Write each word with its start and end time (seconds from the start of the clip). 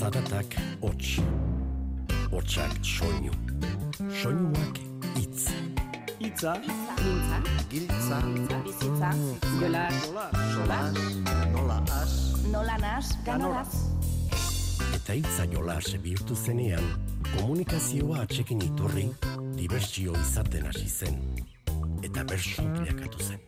Zaratak 0.00 0.54
hots, 0.80 1.18
hotsak 2.32 2.72
soinu, 2.80 3.34
soinuak 4.08 4.78
itz. 5.20 5.50
Itza, 6.24 6.54
Mintza, 6.64 7.40
Giltza, 7.68 8.20
bizitza, 8.64 9.10
jola, 9.60 9.82
solas, 10.54 10.96
nola 11.52 11.76
as, 11.98 12.14
nola 12.48 12.78
nas, 12.80 13.10
ganolaz. 13.26 13.74
Eta 14.96 15.18
itza 15.20 15.44
jolas 15.52 15.92
bihurtu 16.00 16.34
zenean, 16.34 16.88
komunikazioa 17.34 18.22
atxekin 18.24 18.64
iturri, 18.70 19.04
dibertsio 19.60 20.16
izaten 20.22 20.64
hasi 20.72 20.88
zen. 20.88 21.20
Eta 22.00 22.24
bersu 22.24 22.64
bilakatu 22.72 23.20
zen. 23.28 23.44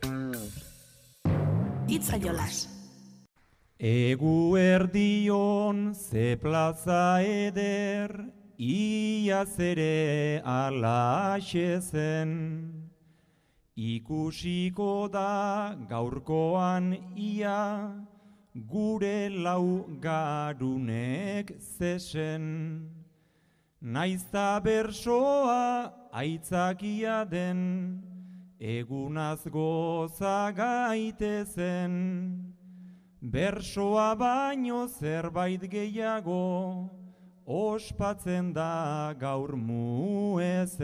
Itza 1.89 2.21
jolas. 2.21 2.71
Egu 3.83 4.55
erdion 4.56 5.93
ze 5.93 6.37
plaza 6.37 7.19
eder, 7.20 8.30
iaz 8.56 9.59
ere 9.59 10.41
alaxe 10.45 11.80
zen. 11.83 12.30
Ikusiko 13.75 15.11
da 15.11 15.75
gaurkoan 15.91 16.95
ia, 17.19 17.91
gure 18.55 19.29
lau 19.29 19.84
garunek 19.98 21.51
zesen. 21.59 22.87
Naizta 23.80 24.61
bersoa 24.62 25.91
aitzakia 26.12 27.25
den, 27.28 27.98
egunaz 28.61 29.42
goza 29.51 30.53
gaitezen. 30.55 32.41
Bersoa 33.23 34.17
baino 34.19 34.89
zerbait 34.89 35.62
gehiago, 35.71 36.91
ospatzen 37.47 38.53
da 38.53 39.14
gaur 39.14 39.55
muezer. 39.55 40.83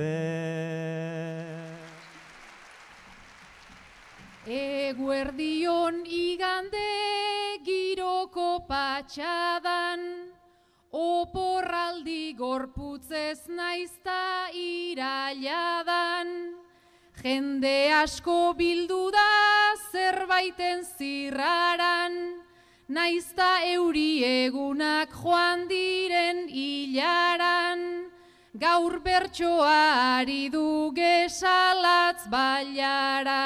Eguerdion 4.46 6.06
igande 6.06 6.78
giroko 7.66 8.62
patxadan, 8.70 10.30
oporraldi 10.92 12.34
gorputzez 12.38 13.48
naizta 13.48 14.46
irailadan. 14.54 16.27
Jende 17.22 17.90
asko 17.92 18.54
bildu 18.54 19.10
da 19.10 19.74
zerbaiten 19.90 20.84
zirraran, 20.86 22.14
naizta 22.88 23.48
euri 23.66 24.22
egunak 24.22 25.10
joan 25.22 25.66
diren 25.68 26.46
hilaran. 26.46 27.82
Gaur 28.54 29.00
bertsoa 29.02 30.20
ari 30.20 30.48
du 30.48 30.92
gesalatz 30.94 32.30
bailara. 32.30 33.42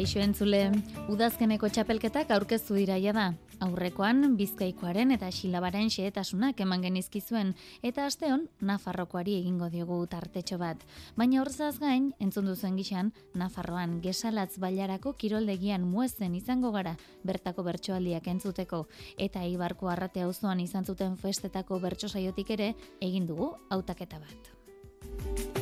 Kaixo 0.00 0.22
entzule, 0.24 0.70
udazkeneko 1.12 1.68
txapelketak 1.68 2.30
aurkeztu 2.32 2.72
diraia 2.78 3.12
da. 3.12 3.24
Aurrekoan 3.60 4.38
Bizkaikoaren 4.38 5.12
eta 5.12 5.28
Xilabaren 5.28 5.90
xehetasunak 5.92 6.62
eman 6.64 6.80
genizkizuen 6.86 7.50
eta 7.84 8.06
asteon 8.08 8.46
Nafarrokoari 8.64 9.34
egingo 9.42 9.68
diogu 9.68 10.00
tartetxo 10.08 10.56
bat. 10.56 10.80
Baina 11.20 11.42
horrezaz 11.42 11.74
gain, 11.84 12.14
entzun 12.16 12.48
duzuen 12.48 12.80
gixan, 12.80 13.12
Nafarroan 13.36 13.98
gesalatz 14.00 14.56
bailarako 14.64 15.12
kiroldegian 15.20 15.84
muezen 15.84 16.32
izango 16.40 16.72
gara 16.72 16.96
bertako 17.20 17.68
bertsoaldiak 17.68 18.32
entzuteko 18.38 18.86
eta 19.18 19.44
Ibarko 19.44 19.92
arrate 19.92 20.24
auzoan 20.24 20.64
izan 20.64 20.88
zuten 20.88 21.20
festetako 21.20 21.76
bertso 21.84 22.08
saiotik 22.08 22.56
ere 22.56 22.72
egin 23.04 23.28
dugu 23.28 23.52
hautaketa 23.68 24.24
bat. 24.24 25.59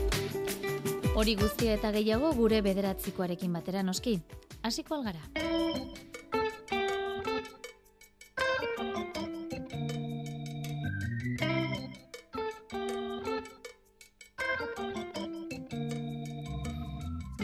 Hori 1.19 1.33
guztia 1.35 1.73
eta 1.75 1.89
gehiago 1.95 2.29
gure 2.37 2.61
bederatzikoarekin 2.63 3.57
batera 3.59 3.83
noski. 3.83 4.13
Hasiko 4.63 5.01
algara. 5.01 5.25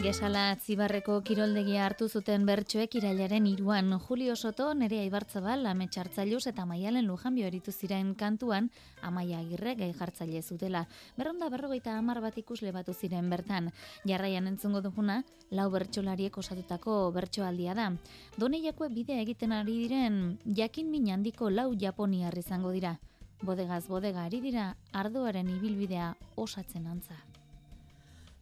Gesala 0.05 0.53
Zibarreko 0.61 1.15
kiroldegia 1.25 1.79
hartu 1.87 2.05
zuten 2.05 2.43
bertsoek 2.45 2.93
irailaren 2.99 3.47
iruan 3.49 3.87
Julio 3.97 4.35
Soto, 4.35 4.67
Nerea 4.77 5.01
Ibartzabal, 5.07 5.65
Ame 5.65 5.87
Txartzailuz 5.89 6.43
eta 6.51 6.65
Maialen 6.69 7.07
Lujanbio 7.09 7.47
eritu 7.47 7.71
ziren 7.73 8.11
kantuan 8.13 8.69
Amaia 9.01 9.39
Agirre 9.39 9.73
gai 9.79 9.89
jartzaile 9.97 10.43
zutela. 10.43 10.83
Berronda 11.17 11.49
berrogeita 11.49 11.97
hamar 11.97 12.21
bat 12.21 12.37
ikusle 12.37 12.69
batu 12.71 12.93
ziren 12.93 13.31
bertan. 13.33 13.71
Jarraian 14.05 14.45
entzungo 14.45 14.83
duguna, 14.85 15.23
lau 15.49 15.71
bertsolariek 15.73 16.37
osatutako 16.37 17.09
bertsoaldia 17.15 17.73
da. 17.73 17.91
Doneiakue 18.37 18.91
bidea 18.93 19.23
egiten 19.25 19.57
ari 19.57 19.79
diren 19.87 20.19
jakin 20.45 20.91
min 20.91 21.09
handiko 21.15 21.49
lau 21.49 21.71
japoniar 21.73 22.37
izango 22.37 22.69
dira. 22.77 22.99
Bodegaz 23.41 23.87
bodega 23.87 24.29
ari 24.29 24.43
dira 24.45 24.75
ardoaren 24.93 25.49
ibilbidea 25.57 26.13
osatzen 26.35 26.85
antza. 26.85 27.17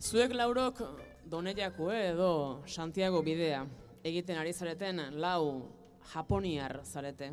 Zuek 0.04 0.34
laurok 0.36 0.82
Doneiako 1.32 1.86
edo 1.96 2.32
Santiago 2.68 3.22
bidea 3.24 3.62
egiten 4.04 4.36
ari 4.36 4.52
zareten 4.52 4.98
lau 5.24 5.70
japoniar 6.12 6.82
zarete. 6.84 7.30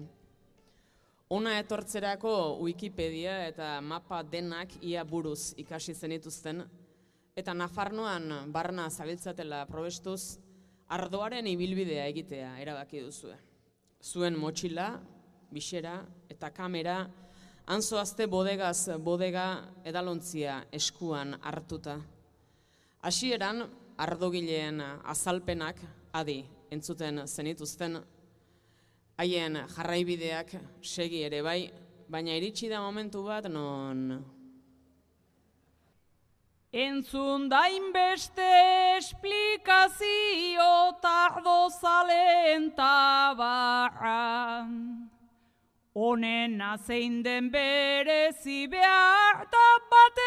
Ona 1.35 1.57
etortzerako 1.59 2.35
Wikipedia 2.63 3.33
eta 3.49 3.81
mapa 3.81 4.21
denak 4.23 4.77
ia 4.87 5.03
buruz 5.05 5.51
ikasi 5.59 5.97
zenituzten, 5.97 6.63
eta 7.35 7.55
Nafarnoan 7.55 8.53
barna 8.53 8.87
zabiltzatela 8.91 9.65
probestuz, 9.67 10.39
ardoaren 10.87 11.51
ibilbidea 11.51 12.07
egitea 12.13 12.53
erabaki 12.63 13.03
duzue. 13.03 13.35
Zuen 14.01 14.39
motxila, 14.39 14.93
bisera 15.51 15.99
eta 16.31 16.55
kamera, 16.55 17.03
anzoazte 17.67 18.31
bodegaz 18.31 18.95
bodega 19.03 19.51
edalontzia 19.85 20.63
eskuan 20.71 21.35
hartuta. 21.43 21.99
Hasieran 23.01 23.63
ardogileen 23.97 24.81
azalpenak 25.09 25.79
adi 26.13 26.43
entzuten 26.71 27.23
zenituzten 27.27 27.97
haien 29.17 29.57
jarraibideak 29.77 30.53
segi 30.83 31.23
ere 31.25 31.41
bai, 31.43 31.71
baina 32.13 32.37
iritsi 32.37 32.69
da 32.69 32.83
momentu 32.85 33.23
bat 33.25 33.49
non 33.49 34.21
Entzun 36.71 37.49
dainbeste 37.51 38.51
esplikazio 38.99 40.69
tardo 41.03 41.69
zalen 41.81 42.71
tabarra. 42.77 44.69
Honen 45.95 46.63
zein 46.87 47.25
den 47.25 47.51
berezi 47.51 48.69
behar 48.71 49.49
bat 49.91 50.23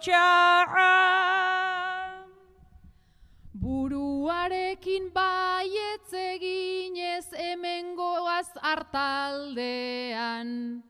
txarra. 0.00 0.94
Buruarekin 3.54 5.10
baietz 5.12 6.12
eginez 6.12 7.32
hemengoaz 7.32 8.50
hartaldean. 8.62 10.82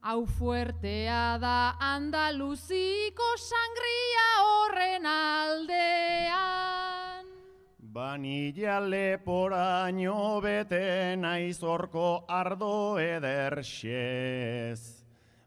Hau 0.00 0.26
fuertea 0.26 1.38
da 1.40 1.76
Andaluziko 1.80 3.36
sangria 3.36 4.28
horren 4.44 5.06
aldean. 5.06 6.44
Banilla 7.78 8.80
leporaino 8.80 10.40
bete 10.42 11.16
naiz 11.16 11.62
orko 11.62 12.24
ardo 12.28 12.98
ederxez. 12.98 14.93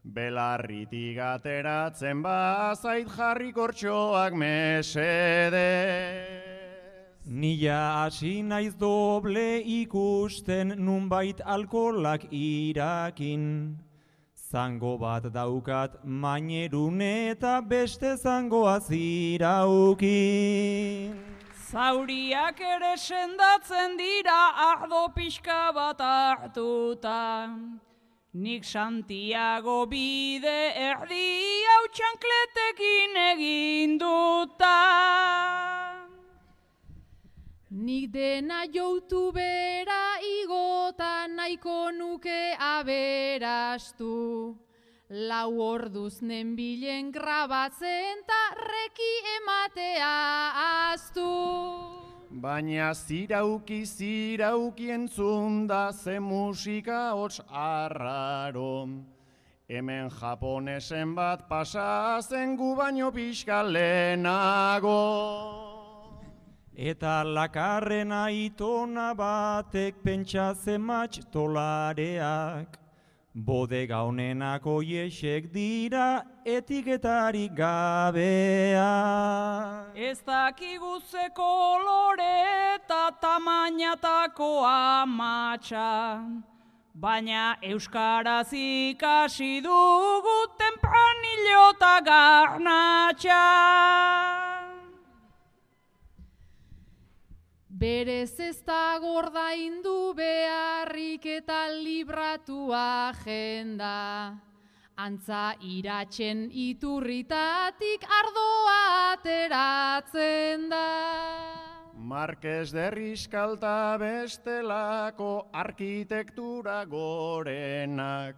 Belarritik 0.08 1.18
ateratzen 1.20 2.22
bazait 2.22 3.08
jarri 3.16 3.52
kortxoak 3.52 4.32
mesedez. 4.32 5.58
Nila 7.26 7.80
hasi 8.04 8.42
naiz 8.42 8.74
doble 8.74 9.60
ikusten 9.60 10.68
nunbait 10.78 11.40
alkolak 11.44 12.24
irakin. 12.32 13.76
Zango 14.50 14.96
bat 14.98 15.24
daukat 15.24 16.02
mainerun 16.04 17.02
eta 17.02 17.60
beste 17.60 18.16
zangoa 18.16 18.80
ziraukin. 18.80 20.08
Zauriak 21.68 22.60
ere 22.60 22.96
sendatzen 22.96 23.98
dira 23.98 24.52
ardo 24.70 25.08
pixka 25.14 25.70
bat 25.74 26.00
hartuta. 26.00 27.44
Nik 28.34 28.62
Santiago 28.62 29.86
bide 29.88 30.72
erdi 30.76 31.64
hau 31.64 31.84
txankletekin 31.88 33.16
egin 33.22 33.94
duta. 33.96 34.74
Nik 37.70 38.10
dena 38.12 38.66
joutu 38.68 39.32
bera 39.32 40.20
igota 40.20 41.26
nahiko 41.26 41.90
nuke 41.90 42.52
aberastu. 42.60 44.56
Lau 45.08 45.50
orduz 45.64 46.20
nenbilen 46.20 47.08
grabatzen 47.10 48.20
ta 48.28 48.42
reki 48.60 49.12
ematea 49.38 50.92
astu. 50.92 52.07
Baina 52.30 52.92
zirauki 52.92 53.84
zirauki 53.86 54.90
entzun 54.90 55.66
da 55.66 55.90
ze 55.92 56.18
musika 56.18 57.12
hots 57.14 57.40
arraro. 57.48 58.88
Hemen 59.68 60.10
japonesen 60.10 61.14
bat 61.14 61.48
pasa 61.48 62.20
zen 62.20 62.56
gu 62.56 62.76
baino 62.76 63.10
pixka 63.10 63.62
lehenago. 63.64 65.00
Eta 66.76 67.24
lakarren 67.24 68.12
aitona 68.12 69.14
batek 69.14 69.94
pentsa 70.04 70.54
zematx 70.54 71.24
tolareak. 71.32 72.87
Bodega 73.38 74.02
honenako 74.02 74.80
iesek 74.82 75.52
dira 75.52 76.24
etiketarik 76.44 77.54
gabea. 77.54 78.88
Ez 79.94 80.18
dakigu 80.26 80.98
ze 81.10 81.28
kolore 81.36 82.74
eta 82.74 83.14
tamainatako 83.22 84.66
amatsa. 84.66 86.18
Baina 86.94 87.56
Euskaraz 87.62 88.50
ikasi 88.52 89.62
dugu 89.62 90.38
tempranillo 90.58 91.70
eta 91.70 91.94
garnatxa. 92.10 93.44
Berez 97.78 98.40
ez 98.40 98.58
da 98.66 98.98
gordaindu 98.98 100.10
beharrik 100.18 101.26
eta 101.30 101.68
libratu 101.70 102.72
agenda. 102.74 104.34
Antza 104.98 105.54
iratzen 105.62 106.50
iturritatik 106.50 108.02
ardoa 108.18 109.12
ateratzen 109.12 110.68
da. 110.72 110.88
Marquez 111.94 112.72
de 112.72 112.90
Riskalta 112.90 113.96
bestelako 114.02 115.46
arkitektura 115.52 116.84
gorenak. 116.84 118.36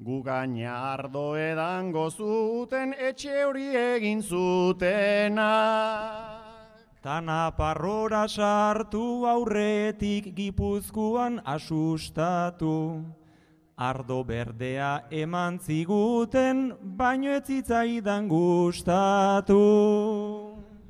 Gu 0.00 0.22
gaina 0.24 0.78
ardo 0.94 1.36
edan 1.36 1.92
gozuten 1.92 2.94
etxe 2.96 3.44
hori 3.44 3.76
egin 3.76 4.22
zutenak. 4.22 5.42
Tana 7.02 7.50
parrora 7.58 8.28
sartu 8.28 9.26
aurretik 9.26 10.36
gipuzkoan 10.36 11.40
asustatu. 11.44 13.02
Ardo 13.76 14.22
berdea 14.22 15.08
eman 15.10 15.58
ziguten, 15.58 16.70
baino 17.00 17.32
ez 17.34 17.42
zitzaidan 17.42 18.28
gustatu. 18.30 19.58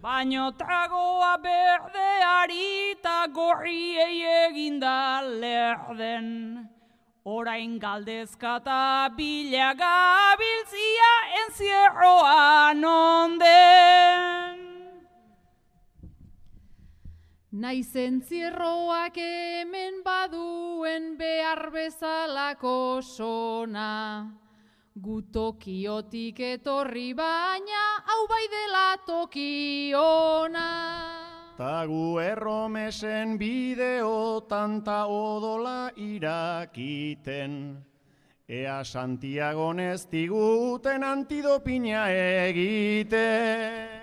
Baino 0.04 0.52
tragoa 0.52 1.32
berdeari 1.40 2.68
eta 2.90 3.16
gorriei 3.32 4.20
eginda 4.50 5.24
lerden. 5.24 6.68
Orain 7.24 7.78
galdezkata 7.80 9.08
bilaga 9.16 10.36
biltzia 10.36 11.12
enzierroan 11.40 12.84
onden. 12.84 14.41
Naiz 17.52 17.92
entzierroak 18.00 19.18
hemen 19.20 19.98
baduen 20.00 21.18
behar 21.18 21.68
bezalako 21.68 23.02
sona. 23.04 24.24
Gutokiotik 24.96 26.40
etorri 26.40 27.12
baina 27.12 27.82
hau 28.08 28.24
bai 28.30 28.46
dela 28.54 28.96
tokiona. 29.04 30.64
Ta 31.58 31.84
gu 31.84 32.18
erromesen 32.24 33.36
bideo 33.36 34.40
tanta 34.48 35.04
odola 35.04 35.92
irakiten. 35.94 37.76
Ea 38.48 38.82
Santiago 38.82 39.74
diguten 40.10 41.04
antidopina 41.04 42.08
egiten. 42.48 44.01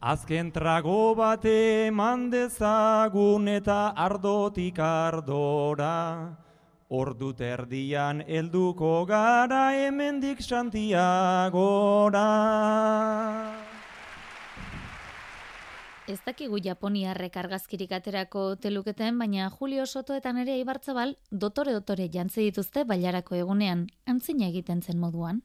Azken 0.00 0.50
trago 0.52 1.14
bat 1.16 1.40
eman 1.48 2.28
dezagun 2.28 3.48
eta 3.48 3.94
ardotik 3.96 4.78
ardora. 4.78 6.36
Ordu 6.92 7.32
terdian 7.32 8.20
helduko 8.28 9.06
gara 9.08 9.72
hemendik 9.72 10.42
Santiagora. 10.42 12.26
Ez 16.06 16.20
dakigu 16.26 16.60
Japoniarrek 16.62 17.36
argazkirik 17.36 17.90
aterako 17.90 18.54
teluketen, 18.56 19.18
baina 19.18 19.48
Julio 19.50 19.86
Soto 19.86 20.14
eta 20.14 20.32
nere 20.32 20.58
Ibartzabal 20.60 21.16
dotore-dotore 21.32 22.10
jantzi 22.12 22.44
dituzte 22.44 22.84
bailarako 22.84 23.34
egunean, 23.34 23.88
antzina 24.06 24.46
egiten 24.52 24.82
zen 24.82 25.00
moduan. 25.00 25.42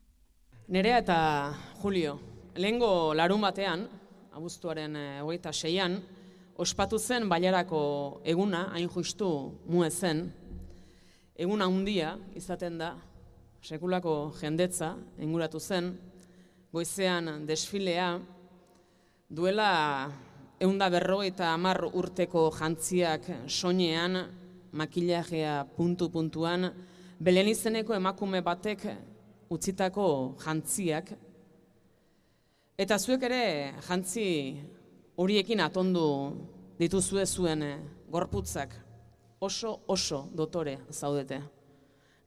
Nerea 0.68 1.00
eta 1.00 1.56
Julio, 1.82 2.20
lehengo 2.56 3.16
larun 3.16 3.42
batean, 3.42 3.88
abuztuaren 4.32 4.96
hogeita 5.22 5.52
seian, 5.52 5.98
ospatu 6.56 6.98
zen 7.00 7.28
bailarako 7.30 8.22
eguna, 8.24 8.70
hain 8.72 8.88
justu 8.90 9.28
mue 9.68 9.90
zen, 9.92 10.30
eguna 11.36 11.68
handia 11.68 12.14
izaten 12.40 12.78
da, 12.80 12.94
sekulako 13.62 14.32
jendetza 14.40 14.94
inguratu 15.20 15.60
zen, 15.60 15.92
goizean 16.72 17.44
desfilea, 17.48 18.14
duela 19.28 19.72
eunda 20.64 20.88
berrogeita 20.94 21.52
hamar 21.52 21.84
urteko 21.92 22.48
jantziak 22.56 23.28
soinean, 23.48 24.16
makillajea 24.72 25.66
puntu-puntuan, 25.76 26.70
belen 27.20 27.52
izeneko 27.52 27.98
emakume 27.98 28.40
batek 28.46 28.88
utzitako 29.52 30.08
jantziak, 30.40 31.12
eta 32.82 32.98
zuek 32.98 33.22
ere 33.28 33.44
jantzi 33.86 34.24
horiekin 35.22 35.60
atondu 35.62 36.06
dituzue 36.80 37.28
zuen 37.28 37.62
gorputzak, 38.10 38.74
oso 39.40 39.74
oso 39.86 40.24
dotore 40.34 40.80
zaudete. 40.90 41.38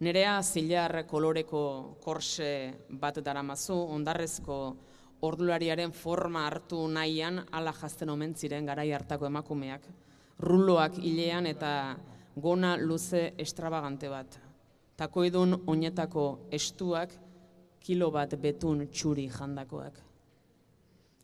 Nerea 0.07 0.37
zilar 0.43 0.95
koloreko 1.11 1.97
korse 2.05 2.51
bat 3.03 3.19
daramazu, 3.19 3.75
ondarrezko 3.97 4.61
ordulariaren 5.27 5.91
forma 5.91 6.47
hartu 6.47 6.87
nahian 6.87 7.43
ala 7.51 7.75
jazten 7.75 8.15
omen 8.15 8.35
ziren 8.35 8.67
garai 8.67 8.93
hartako 8.93 9.27
emakumeak. 9.27 9.83
Ruloak 10.39 11.03
hilean 11.03 11.51
eta 11.51 11.75
gona 12.37 12.77
luze 12.77 13.33
estrabagante 13.39 14.09
bat. 14.09 14.39
Takoidun 14.97 15.65
oinetako 15.67 16.47
estuak 16.53 17.11
kilo 17.81 18.11
bat 18.11 18.39
betun 18.39 18.87
txuri 18.87 19.29
jandakoak. 19.29 20.14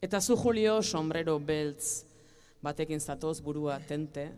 Eta 0.01 0.21
zu 0.21 0.37
Julio 0.37 0.83
sombrero 0.83 1.39
beltz 1.39 2.05
batekin 2.63 3.01
zatoz 3.01 3.41
burua 3.41 3.79
tente, 3.89 4.31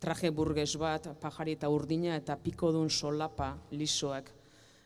traje 0.00 0.30
burges 0.30 0.76
bat, 0.78 1.06
pajari 1.20 1.54
eta 1.54 1.68
urdina 1.68 2.16
eta 2.16 2.36
pikodun 2.36 2.90
solapa 2.90 3.56
lisoak 3.70 4.32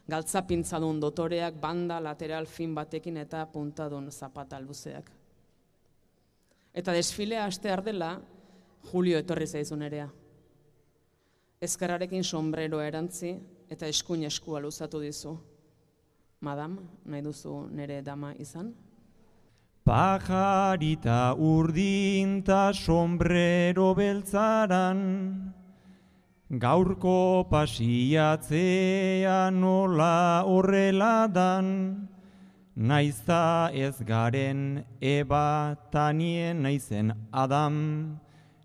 galtzapintzadun 0.09 1.01
dotoreak, 1.01 1.57
banda 1.61 2.01
lateral 2.03 2.47
fin 2.47 2.75
batekin 2.75 3.17
eta 3.23 3.45
puntadun 3.47 4.11
zapata 4.11 4.61
luzeak. 4.61 5.11
Eta 6.75 6.93
desfilea 6.93 7.45
aste 7.47 7.71
ardela, 7.71 8.17
Julio 8.91 9.19
etorri 9.19 9.47
zaizun 9.47 9.83
erea. 9.87 10.09
Ezkararekin 11.63 12.25
sombrero 12.25 12.81
erantzi 12.83 13.37
eta 13.71 13.87
eskuin 13.87 14.25
eskua 14.27 14.61
luzatu 14.61 15.01
dizu. 15.01 15.37
Madam, 16.41 16.81
nahi 17.05 17.23
duzu 17.23 17.69
nere 17.71 18.01
dama 18.03 18.33
izan? 18.43 18.73
Pajarita 19.85 21.35
urdinta 21.37 22.73
sombrero 22.73 23.95
beltzaran, 23.95 25.53
Gaurko 26.53 27.49
pasiatzea 27.51 29.51
nola 29.51 30.45
horrela 30.47 31.27
dan, 31.33 32.09
Naizta 32.77 33.71
ez 33.75 34.01
garen 34.03 34.85
eba 35.01 35.77
tanien 35.91 36.63
naizen 36.63 37.13
adam, 37.33 38.21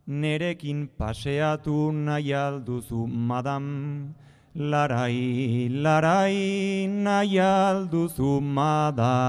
nerekin 0.07 0.88
paseatu 1.00 1.91
nahi 1.91 2.31
alduzu 2.31 3.07
madam, 3.07 4.15
larai, 4.55 5.69
larai 5.69 6.88
nahi 6.88 7.38
alduzu 7.38 8.41
madam. 8.41 9.27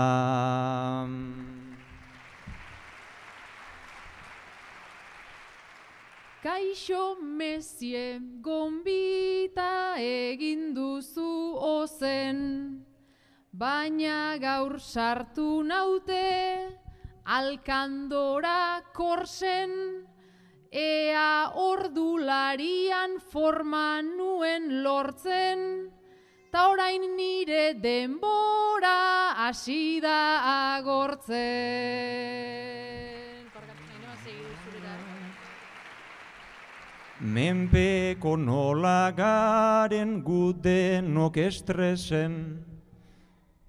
Kaixo 6.48 7.20
mezie 7.20 8.20
gombita 8.40 10.00
egin 10.00 10.72
duzu 10.72 11.32
ozen, 11.60 12.38
baina 13.52 14.38
gaur 14.40 14.78
sartu 14.80 15.60
naute 15.70 16.22
alkandora 17.38 18.80
korsen, 18.96 19.74
ea 20.72 21.52
ordularian 21.66 23.20
forma 23.20 24.00
nuen 24.00 24.82
lortzen, 24.86 25.92
ta 26.50 26.70
orain 26.72 27.04
nire 27.18 27.74
denbora 27.74 28.96
hasi 29.44 30.00
da 30.00 30.22
agortzen. 30.78 32.58
Menpeko 37.20 38.36
nola 38.38 39.10
garen 39.10 40.22
gudenok 40.22 41.36
estresen, 41.36 42.62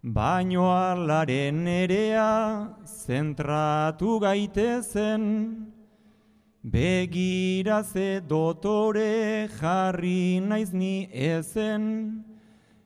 baino 0.03 0.70
alaren 0.70 1.65
erea 1.65 2.70
zentratu 2.86 4.20
gaitezen, 4.22 5.65
begira 6.62 7.84
ze 7.84 8.22
dotore 8.22 9.50
jarri 9.58 10.39
naiz 10.39 10.72
ni 10.72 11.10
ezen, 11.12 12.24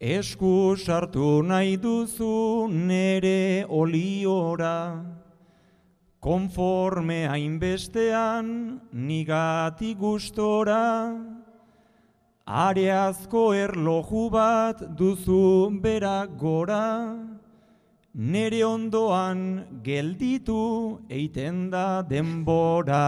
Esku 0.00 0.78
sartu 0.78 1.42
nahi 1.44 1.76
duzu 1.76 2.72
nere 2.72 3.66
oliora, 3.68 5.04
konforme 6.22 7.28
hainbestean 7.28 8.80
nigati 8.94 9.94
gustora, 9.94 11.20
areazko 12.48 13.52
erloju 13.52 14.30
bat 14.30 14.80
duzu 14.96 15.68
bera 15.82 16.26
gora, 16.26 17.14
nere 18.14 18.64
ondoan 18.64 19.66
gelditu 19.84 20.98
eiten 21.10 21.68
da 21.68 22.00
denbora. 22.00 23.04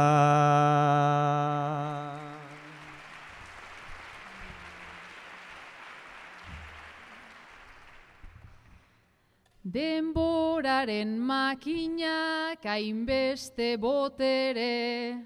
Denboraren 9.64 11.20
makinak 11.22 12.64
hainbeste 12.66 13.76
botere, 13.78 15.22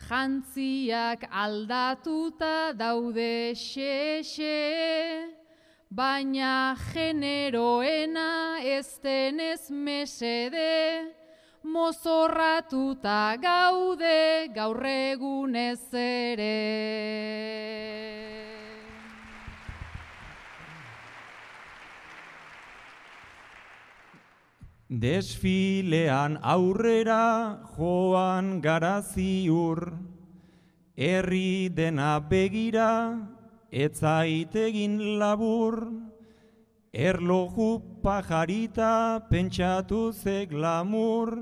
jantziak 0.00 1.28
aldatuta 1.28 2.72
daude 2.72 3.52
xexe, 3.52 5.28
baina 5.90 6.74
generoena 6.94 8.64
ez 8.64 8.98
denez 9.04 9.68
mesede, 9.68 11.12
mozorratuta 11.62 13.36
gaude 13.36 14.48
gaur 14.54 14.80
egunez 14.86 15.92
ere. 15.92 16.56
Desfilean 24.88 26.38
aurrera 26.42 27.58
joan 27.74 28.60
gara 28.62 29.02
ziur, 29.02 29.98
herri 30.94 31.68
dena 31.74 32.20
begira, 32.20 33.18
etzaitegin 33.72 35.18
labur, 35.18 35.90
erloju 36.94 37.82
pajarita 38.00 39.26
pentsatu 39.28 40.12
ze 40.14 40.46
glamur, 40.46 41.34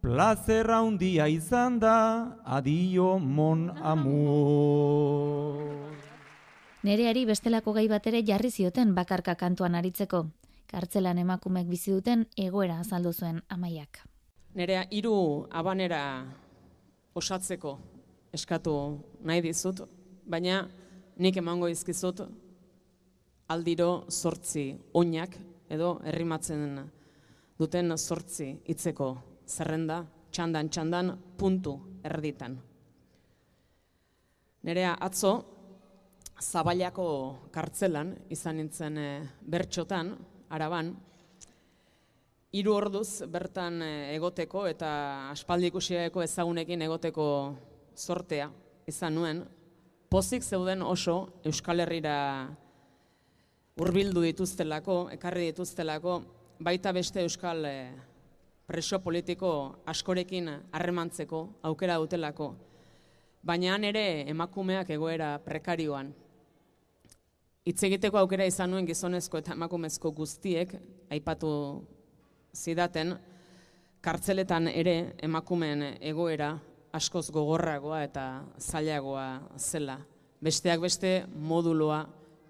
plazera 0.00 0.78
handia 0.86 1.26
izan 1.26 1.80
da, 1.80 2.38
adio 2.46 3.18
mon 3.18 3.70
amur. 3.82 5.58
Nereari 6.84 7.26
bestelako 7.26 7.72
gai 7.72 7.88
batere 7.88 8.22
jarri 8.22 8.50
zioten 8.50 8.94
bakarka 8.94 9.34
kantuan 9.34 9.74
aritzeko, 9.74 10.26
kartzelan 10.72 11.20
emakumeek 11.20 11.68
bizi 11.68 11.92
duten 11.92 12.24
egoera 12.36 12.78
azaldu 12.80 13.12
zuen 13.12 13.42
amaiak. 13.52 14.00
Nerea 14.56 14.84
hiru 14.90 15.14
abanera 15.50 16.02
osatzeko 17.14 17.76
eskatu 18.32 18.74
nahi 19.24 19.42
dizut, 19.44 19.82
baina 20.24 20.62
nik 21.20 21.36
emango 21.36 21.68
izkizut 21.68 22.24
aldiro 23.52 23.90
zortzi 24.08 24.66
oinak 24.96 25.36
edo 25.72 25.94
herrimatzen 26.08 26.82
duten 27.58 27.96
zortzi 27.96 28.48
hitzeko 28.68 29.08
zerrenda, 29.46 30.02
txandan 30.32 30.68
txandan 30.72 31.16
puntu 31.38 31.76
erditan. 32.04 32.56
Nerea 34.62 34.96
atzo 35.00 35.32
Zabailako 36.42 37.06
kartzelan, 37.54 38.16
izan 38.34 38.56
nintzen 38.58 38.96
e, 38.98 39.08
bertxotan, 39.46 40.08
araban, 40.52 40.92
hiru 42.52 42.74
orduz 42.76 43.24
bertan 43.32 43.80
eh, 43.80 44.14
egoteko 44.16 44.66
eta 44.68 44.88
aspaldi 45.32 45.70
ikusieko 45.72 46.22
ezagunekin 46.24 46.84
egoteko 46.84 47.26
sortea 47.96 48.50
izan 48.88 49.16
nuen, 49.16 49.42
pozik 50.12 50.44
zeuden 50.44 50.82
oso 50.84 51.40
Euskal 51.48 51.80
Herrira 51.80 52.16
hurbildu 53.80 54.20
dituztelako, 54.26 54.96
ekarri 55.16 55.48
dituztelako, 55.52 56.18
baita 56.60 56.92
beste 56.92 57.24
Euskal 57.24 57.64
eh, 57.64 57.92
preso 58.68 59.00
politiko 59.00 59.52
askorekin 59.88 60.50
harremantzeko 60.72 61.40
aukera 61.70 61.96
dutelako, 62.02 62.52
baina 63.42 63.72
han 63.74 63.88
ere 63.88 64.28
emakumeak 64.30 64.92
egoera 64.92 65.38
prekarioan. 65.44 66.12
Hitz 67.62 67.84
egiteko 67.86 68.18
aukera 68.18 68.42
izan 68.48 68.72
nuen 68.74 68.86
gizonezko 68.88 69.38
eta 69.38 69.52
emakumezko 69.54 70.10
guztiek, 70.16 70.72
aipatu 71.14 71.50
zidaten, 72.58 73.12
kartzeletan 74.02 74.66
ere 74.72 74.94
emakumeen 75.22 75.84
egoera 76.00 76.56
askoz 76.98 77.28
gogorragoa 77.30 78.00
eta 78.08 78.24
zailagoa 78.58 79.28
zela. 79.62 80.00
Besteak 80.42 80.82
beste 80.82 81.14
moduloa 81.52 82.00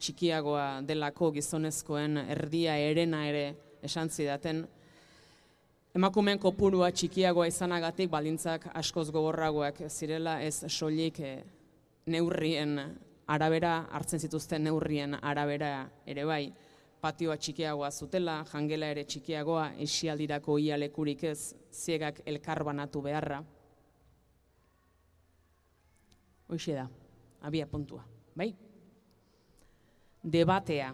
txikiagoa 0.01 0.81
delako 0.89 1.29
gizonezkoen 1.37 2.17
erdia 2.25 2.81
erena 2.81 3.27
ere 3.29 3.47
esan 3.85 4.09
zidaten. 4.09 4.65
Emakumeen 5.93 6.41
kopurua 6.41 6.89
txikiagoa 6.89 7.53
izanagatik 7.53 8.09
balintzak 8.09 8.71
askoz 8.73 9.11
gogorragoak 9.13 9.85
zirela 9.93 10.41
ez 10.41 10.65
soilik 10.73 11.21
eh, 11.21 11.39
neurrien 12.09 12.79
arabera, 13.27 13.89
hartzen 13.91 14.21
zituzten 14.21 14.65
neurrien 14.65 15.17
arabera 15.21 15.89
ere 16.07 16.25
bai 16.25 16.53
patioa 17.03 17.37
txikiagoa 17.37 17.91
zutela, 17.91 18.43
jangela 18.53 18.89
ere 18.95 19.05
txikiagoa, 19.05 19.73
esialdirako 19.83 20.59
ialekurik 20.63 21.25
ez, 21.33 21.55
ziegak 21.75 22.21
elkarbanatu 22.27 23.03
beharra. 23.03 23.41
Hoxe 26.53 26.77
da, 26.77 26.87
abia 27.43 27.67
puntua, 27.67 28.05
bai? 28.37 28.53
Debatea. 30.23 30.93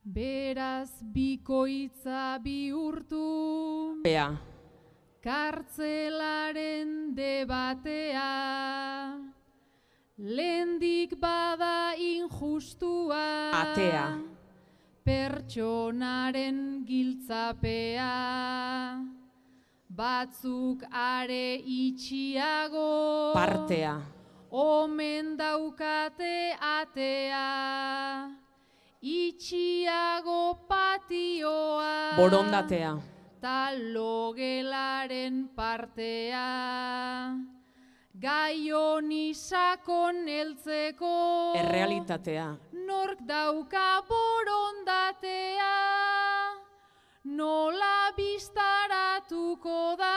Beraz 0.00 1.02
bikoitza 1.12 2.38
bihurtu 2.42 4.00
Bea. 4.04 4.30
Kartzelaren 5.20 7.12
debatea 7.14 8.30
Lendik 10.20 11.16
bada 11.16 11.96
injustua. 11.96 13.56
Atea. 13.56 14.20
Pertsonaren 15.00 16.84
giltzapea. 16.84 19.00
Batzuk 19.88 20.84
are 20.92 21.56
itxiago. 21.64 23.32
Partea. 23.32 23.96
Omen 24.50 25.40
daukate 25.40 26.52
atea. 26.60 28.28
Itxiago 29.00 30.68
patioa. 30.68 32.20
Borondatea. 32.20 32.92
Talogelaren 33.40 35.48
partea 35.56 36.44
Gai 38.20 38.68
honi 38.68 39.32
sakon 39.32 40.28
eltzeko 40.28 41.10
Errealitatea. 41.56 42.48
Nork 42.86 43.22
dauka 43.24 44.02
borondatea. 44.08 45.68
Nola 47.24 48.12
biztaratuko 48.16 49.96
da. 49.96 50.12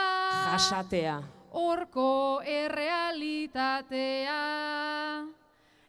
Jasatea. 0.50 1.14
Horko 1.54 2.42
errealitatea. 2.44 4.40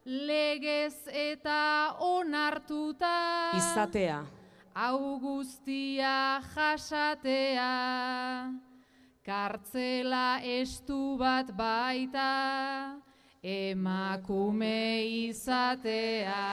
Legez 0.05 1.09
eta 1.11 1.95
onartuta. 1.99 3.15
Izatea. 3.59 4.21
Hau 4.75 5.19
guztia 5.19 6.39
jasatea 6.55 7.71
Kartzela 9.25 10.37
estu 10.45 11.17
bat 11.17 11.47
baita, 11.57 13.01
emakume 13.41 15.01
izatea. 15.25 16.43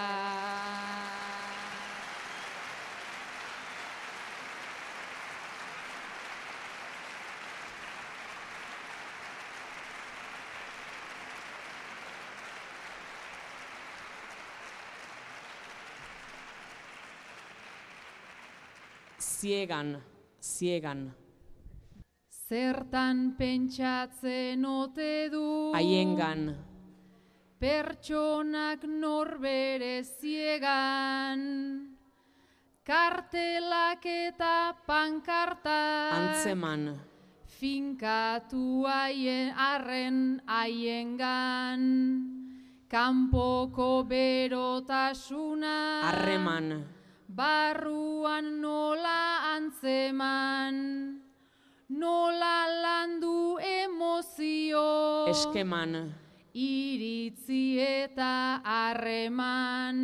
Ziegan, 19.20 19.98
ziegan. 20.40 21.21
Zertan 22.52 23.32
pentsatzen 23.32 24.60
ote 24.68 25.32
du. 25.32 25.72
Haiengan. 25.72 26.50
Pertsonak 27.56 28.84
norbere 28.84 30.04
ziegan. 30.04 31.40
Kartelak 32.84 34.04
eta 34.04 34.76
pankarta 34.84 35.78
Antzeman. 36.18 37.00
Finkatu 37.56 38.84
haien 38.84 39.56
arren 39.56 40.20
haiengan. 40.44 41.80
Kanpoko 42.92 44.04
berotasuna. 44.04 46.04
Harreman. 46.04 46.84
Barruan 47.32 48.60
nola 48.60 49.56
antzeman 49.56 51.21
nola 51.98 52.66
landu 52.82 53.58
emozio? 53.60 55.26
Eskeman. 55.28 56.12
Iritzi 56.54 57.78
eta 57.80 58.60
harreman. 58.64 59.98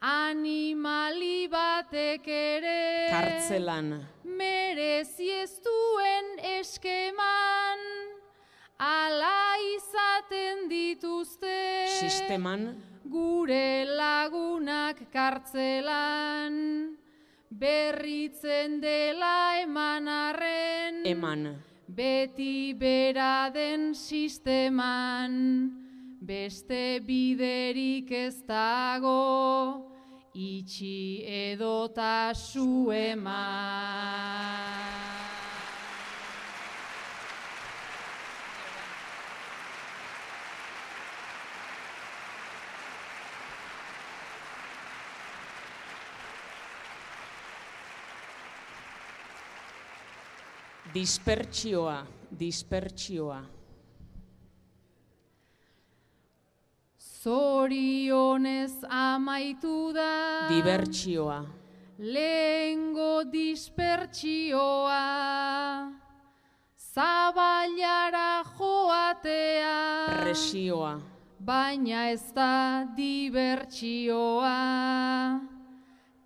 Animali 0.00 1.46
batek 1.52 2.26
ere 2.26 3.08
kartzelan. 3.10 3.90
merezi 4.24 5.28
ez 5.42 5.60
duen 5.60 6.38
eskeman. 6.58 7.82
Ala 8.80 9.60
izaten 9.76 10.68
dituzte 10.70 11.86
sisteman. 12.00 12.80
gure 13.04 13.84
lagunak 13.84 14.96
kartzelan 15.12 16.89
berritzen 17.60 18.80
dela 18.80 19.60
eman 19.60 20.08
arren 20.08 21.04
eman. 21.04 21.56
beti 21.86 22.72
bera 22.74 23.50
den 23.52 23.94
sisteman. 23.94 25.76
Beste 26.20 27.00
biderik 27.00 28.10
ez 28.12 28.42
dago 28.46 29.82
itxi 30.34 31.24
edota 31.26 32.32
su 32.34 32.92
eman 32.92 33.40
Dispertsioa, 50.90 52.04
dispertsioa. 52.34 53.40
Zorionez 57.22 58.72
amaitu 58.88 59.92
da 59.94 60.48
Dibertsioa. 60.50 61.46
Lehengo 61.98 63.22
dispertsioa 63.30 64.98
Zabailara 66.74 68.42
joatea 68.58 69.78
Presioa. 70.24 70.98
Baina 71.38 72.10
ez 72.10 72.32
da 72.34 72.84
dibertsioa 72.96 74.58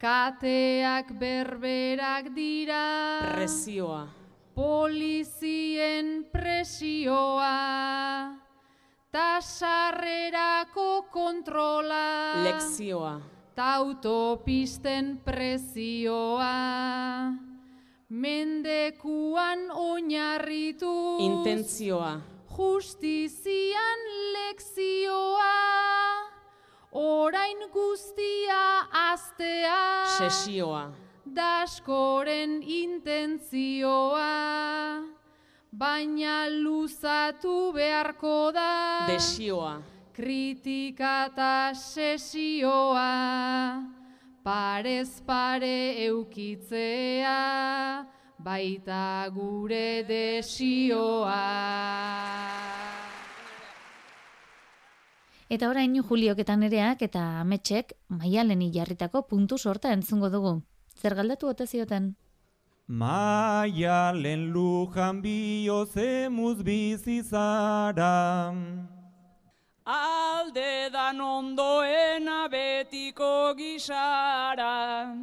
Kateak 0.01 1.13
berberak 1.21 2.33
dira 2.33 2.85
Presioa 3.35 4.24
polizien 4.55 6.25
presioa, 6.33 7.51
ta 9.11 9.41
sarrerako 9.41 11.07
kontrola. 11.11 12.43
Lekzioa. 12.45 13.21
Ta 13.55 13.75
autopisten 13.75 15.21
prezioa. 15.25 16.55
Mendekuan 18.09 19.71
oinarritu. 19.71 21.19
Intentzioa. 21.19 22.21
Justizian 22.57 24.03
lekzioa. 24.35 25.55
Orain 26.93 27.59
guztia 27.73 28.87
astea. 28.91 30.07
Sesioa. 30.19 31.04
Daskoren 31.25 32.61
intentzioa. 32.61 34.29
Baina 35.73 36.49
luzatu 36.53 37.73
beharko 37.73 38.53
da. 38.53 39.07
Desioa. 39.09 39.81
Kritika 40.15 41.27
eta 41.33 41.73
sesioa, 41.75 43.09
parez 44.45 45.23
pare 45.27 46.05
eukitzea, 46.05 47.41
baita 48.39 49.27
gure 49.35 50.05
desioa. 50.07 51.41
Eta 55.51 55.69
orain 55.69 55.99
Julioketan 55.99 56.63
ereak 56.69 57.03
eta 57.03 57.41
ametxek 57.41 57.97
maialeni 58.09 58.71
jarritako 58.77 59.27
puntu 59.27 59.59
sorta 59.59 59.91
entzungo 59.93 60.31
dugu. 60.31 60.61
Zer 61.01 61.15
galdatu 61.15 61.49
ote 61.49 61.67
zioten? 61.67 62.15
Maialen 62.87 64.53
lujan 64.53 65.23
biozemuz 65.23 66.63
bizizara. 66.65 68.55
Alde 69.87 70.91
dan 70.93 71.21
ondoena 71.21 72.49
betiko 72.49 73.55
gisara, 73.57 75.15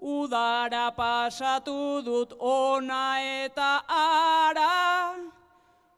Udara 0.00 0.90
pasatu 0.96 2.02
dut 2.04 2.32
ona 2.40 3.20
eta 3.44 3.82
ara, 3.88 5.14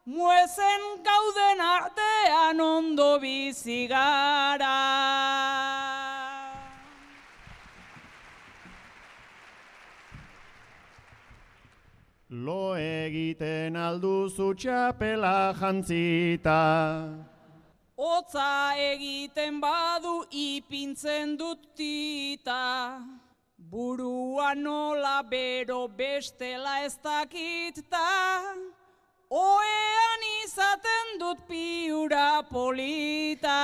Muezen 0.05 0.83
gauden 1.05 1.61
artean 1.61 2.59
ondo 2.59 3.19
bizigara. 3.21 4.77
Lo 12.31 12.77
egiten 12.79 13.75
alduzu 13.75 14.53
txapela 14.55 15.51
jantzita. 15.59 16.59
Otza 17.99 18.71
egiten 18.79 19.59
badu 19.59 20.23
ipintzen 20.31 21.35
dut 21.35 21.59
tita, 21.75 23.03
burua 23.57 24.53
nola 24.55 25.21
bero 25.29 25.89
bestela 25.89 26.85
ez 26.85 26.95
dakitta, 27.03 28.07
oean 29.27 30.23
izaten 30.39 31.19
dut 31.19 31.43
piura 31.49 32.41
polita. 32.47 33.59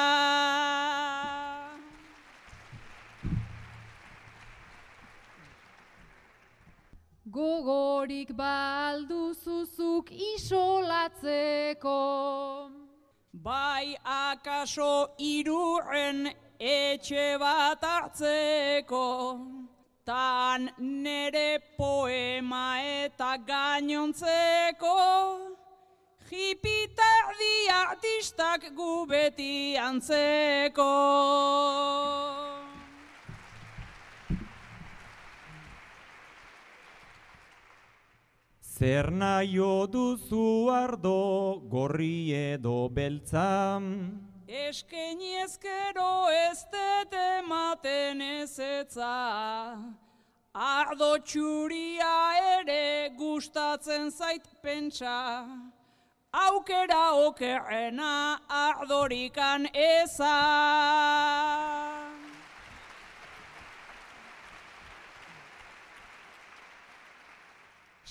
Gogorik 7.37 8.29
balduzuzuk 8.33 10.07
isolatzeko. 10.33 11.99
Bai 13.31 13.95
akaso 14.03 15.09
iruren 15.19 16.31
etxe 16.59 17.37
bat 17.37 17.83
hartzeko, 17.89 19.03
tan 20.03 20.71
nere 20.79 21.59
poema 21.77 22.79
eta 23.03 23.37
gainontzeko, 23.51 24.97
hipitardi 26.31 27.55
artistak 27.83 28.61
gu 28.81 29.05
beti 29.13 29.77
antzeko. 29.77 30.91
Zer 38.77 39.09
naio 39.09 39.87
duzu 39.89 40.69
ardo 40.69 41.59
gorri 41.67 42.29
edo 42.31 42.87
beltza. 42.93 43.81
Eskeni 44.47 45.31
ezkero 45.41 46.29
ez 46.29 46.59
dut 46.75 47.15
ematen 47.21 48.21
ezetza, 48.21 49.15
ardo 50.53 51.09
txuria 51.25 52.13
ere 52.59 53.09
gustatzen 53.17 54.11
zait 54.11 54.45
pentsa, 54.61 55.17
aukera 56.45 57.03
okerrena 57.25 58.13
ardorikan 58.61 59.65
eza. 59.73 60.35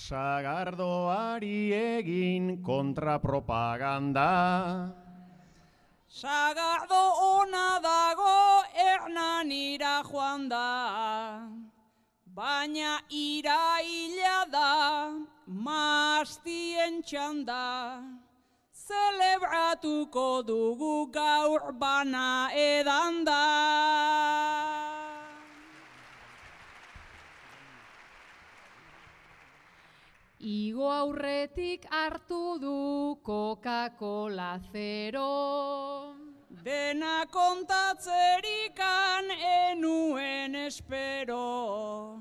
Sagardoari 0.07 1.75
egin 1.75 2.63
kontrapropaganda. 2.63 4.31
Sagardo 6.07 7.03
ona 7.27 7.81
dago 7.83 8.63
ernanira 8.79 10.07
joan 10.07 10.49
da, 10.49 11.43
baina 12.39 13.03
iraila 13.11 14.39
da 14.53 15.11
mastien 15.49 17.03
txanda. 17.03 17.99
Zelebratuko 18.87 20.47
dugu 20.47 21.11
gaur 21.11 21.73
bana 21.83 22.51
edan 22.55 23.25
da. 23.25 24.06
Igo 30.47 30.87
aurretik 30.87 31.91
hartu 31.91 32.55
du 32.63 33.19
Coca-Cola 33.21 34.61
zero. 34.71 36.15
Dena 36.63 37.27
kontatzerikan 37.27 39.27
enuen 39.49 40.55
espero. 40.55 42.21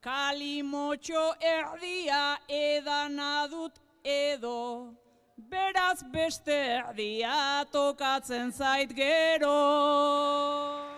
Kalimotxo 0.00 1.36
erdia 1.52 2.38
edana 2.48 3.46
dut 3.50 3.78
edo. 4.04 4.94
Beraz 5.36 6.02
beste 6.10 6.56
erdia 6.80 7.66
tokatzen 7.70 8.52
zait 8.52 8.96
gero. 8.96 10.89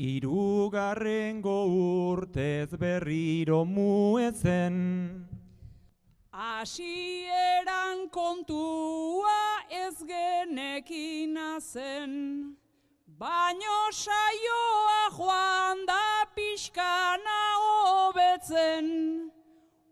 Irugarrengo 0.00 1.66
urtez 1.68 2.70
berriro 2.80 3.66
muezen. 3.66 5.28
Hasieran 6.32 8.08
kontua 8.08 9.60
ez 9.68 10.00
genekin 10.08 11.36
zen, 11.60 12.56
baino 13.20 13.92
saioa 13.92 15.04
joan 15.18 15.84
da 15.84 16.24
pixkana 16.34 17.42
hobetzen. 17.60 18.88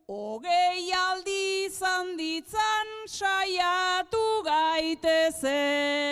Hogei 0.09 0.89
aldi 1.05 1.67
izan 1.67 2.17
ditzan 2.17 2.89
saiatu 3.05 4.25
gaitezen. 4.49 6.08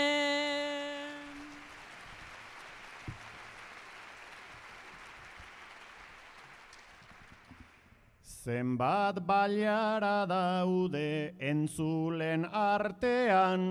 Zenbat 8.47 9.27
baliara 9.27 10.23
daude 10.31 11.35
entzulen 11.43 12.47
artean. 12.47 13.65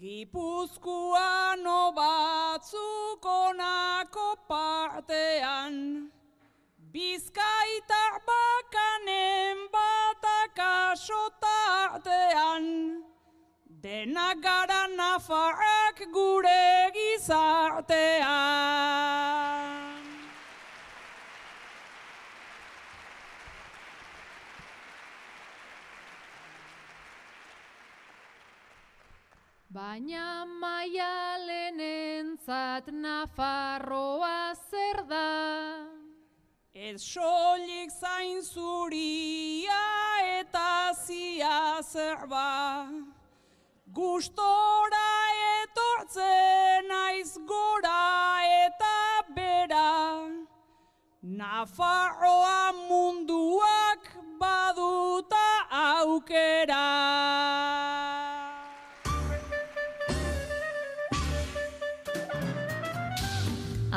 Gipuzkoano 0.00 1.94
batzuk 1.94 3.22
onako 3.22 4.34
partean, 4.50 6.10
Bizkaitar 6.90 8.18
bakanen 8.26 9.56
batak 9.70 10.58
asotartean, 10.90 12.64
Denak 13.70 14.42
gara 14.42 14.82
nafarrak 14.98 15.98
gure 16.10 16.90
gizartean. 16.90 18.18
Baina 29.88 30.44
maialenentzat 30.60 32.86
Nafarroa 32.92 34.52
zer 34.70 34.98
da? 35.08 35.32
Ez 36.74 37.00
solik 37.00 37.90
zain 38.00 38.42
zuria 38.42 39.84
eta 40.40 40.92
zia 41.06 41.80
zerba. 41.80 42.90
Gustora 44.00 45.10
etortzen 45.62 46.88
naiz 46.92 47.32
gora 47.48 48.04
eta 48.66 48.98
bera. 49.40 49.92
Nafarroa 51.22 52.60
munduak 52.90 53.27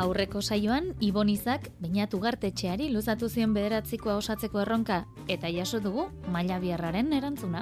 Aurreko 0.01 0.39
saioan, 0.41 0.87
Ibonizak 1.05 1.67
bainatu 1.81 2.17
gartetxeari 2.23 2.87
luzatu 2.89 3.27
zion 3.29 3.51
bederatzikoa 3.53 4.15
osatzeko 4.17 4.61
erronka, 4.63 4.95
eta 5.29 5.49
jaso 5.53 5.79
dugu 5.83 6.07
maila 6.35 6.57
biarraren 6.63 7.11
erantzuna. 7.13 7.61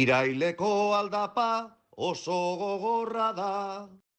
Iraileko 0.00 0.72
aldapa 0.98 1.46
oso 2.08 2.40
gogorra 2.60 3.30
da. 3.38 3.54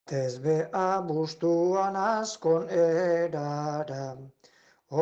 Tezbea 0.08 0.88
bustuan 1.12 2.00
askon 2.00 2.70
erara, 2.72 4.16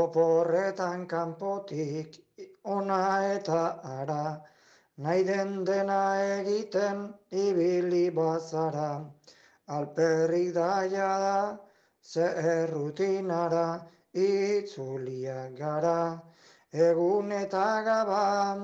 oporretan 0.01 1.05
kanpotik 1.07 2.19
ona 2.63 2.99
eta 3.35 3.63
ara, 4.01 4.21
nahi 4.97 5.23
den 5.23 5.65
dena 5.65 6.01
egiten 6.39 7.13
ibili 7.31 8.10
bazara, 8.15 9.03
alperrik 9.67 10.53
daia 10.53 11.12
da, 11.25 11.58
ze 12.01 12.23
errutinara, 12.23 13.81
itzuliak 14.13 15.58
gara, 15.58 16.21
egun 16.71 17.31
eta 17.31 17.81
gaban. 17.84 18.62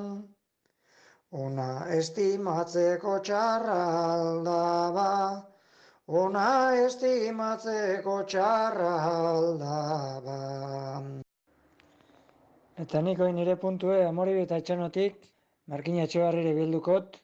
Ona 1.32 1.88
estimatzeko 1.96 3.20
txarra 3.24 3.82
aldaba, 4.14 5.12
ona 6.08 6.76
estimatzeko 6.86 8.24
txarra 8.28 8.96
aldaba. 9.10 10.40
Eta 12.84 13.02
nik 13.02 13.20
oin 13.20 13.36
nire 13.36 13.56
puntue 13.56 14.04
amori 14.06 14.36
eta 14.42 14.58
etxanotik, 14.60 15.31
Markina 15.68 16.06
etxebarrire 16.08 16.54
bildukot, 16.58 17.18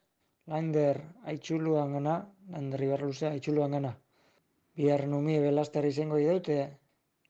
Lander 0.47 0.99
aitzuluan 1.25 1.95
gana, 1.97 2.17
Lander 2.53 2.83
ibarluzea 2.85 3.31
aitzuluan 3.35 3.73
gana. 3.75 3.95
Bihar 4.77 5.07
numie 5.07 5.39
belaster 5.41 5.85
izango 5.85 6.19
idaute, 6.21 6.59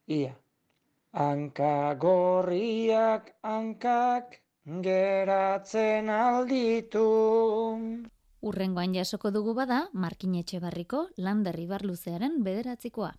ia. 0.06 0.34
Hanka 1.12 1.94
gorriak, 1.98 3.32
hankak, 3.42 4.38
geratzen 4.84 6.10
alditu. 6.12 7.06
Urrengoan 8.38 8.94
jasoko 8.94 9.32
dugu 9.34 9.54
bada, 9.58 9.88
Markinetxe 9.92 10.60
barriko 10.62 11.08
Lander 11.16 11.58
Ibarluzearen 11.58 12.42
bederatzikoa. 12.44 13.14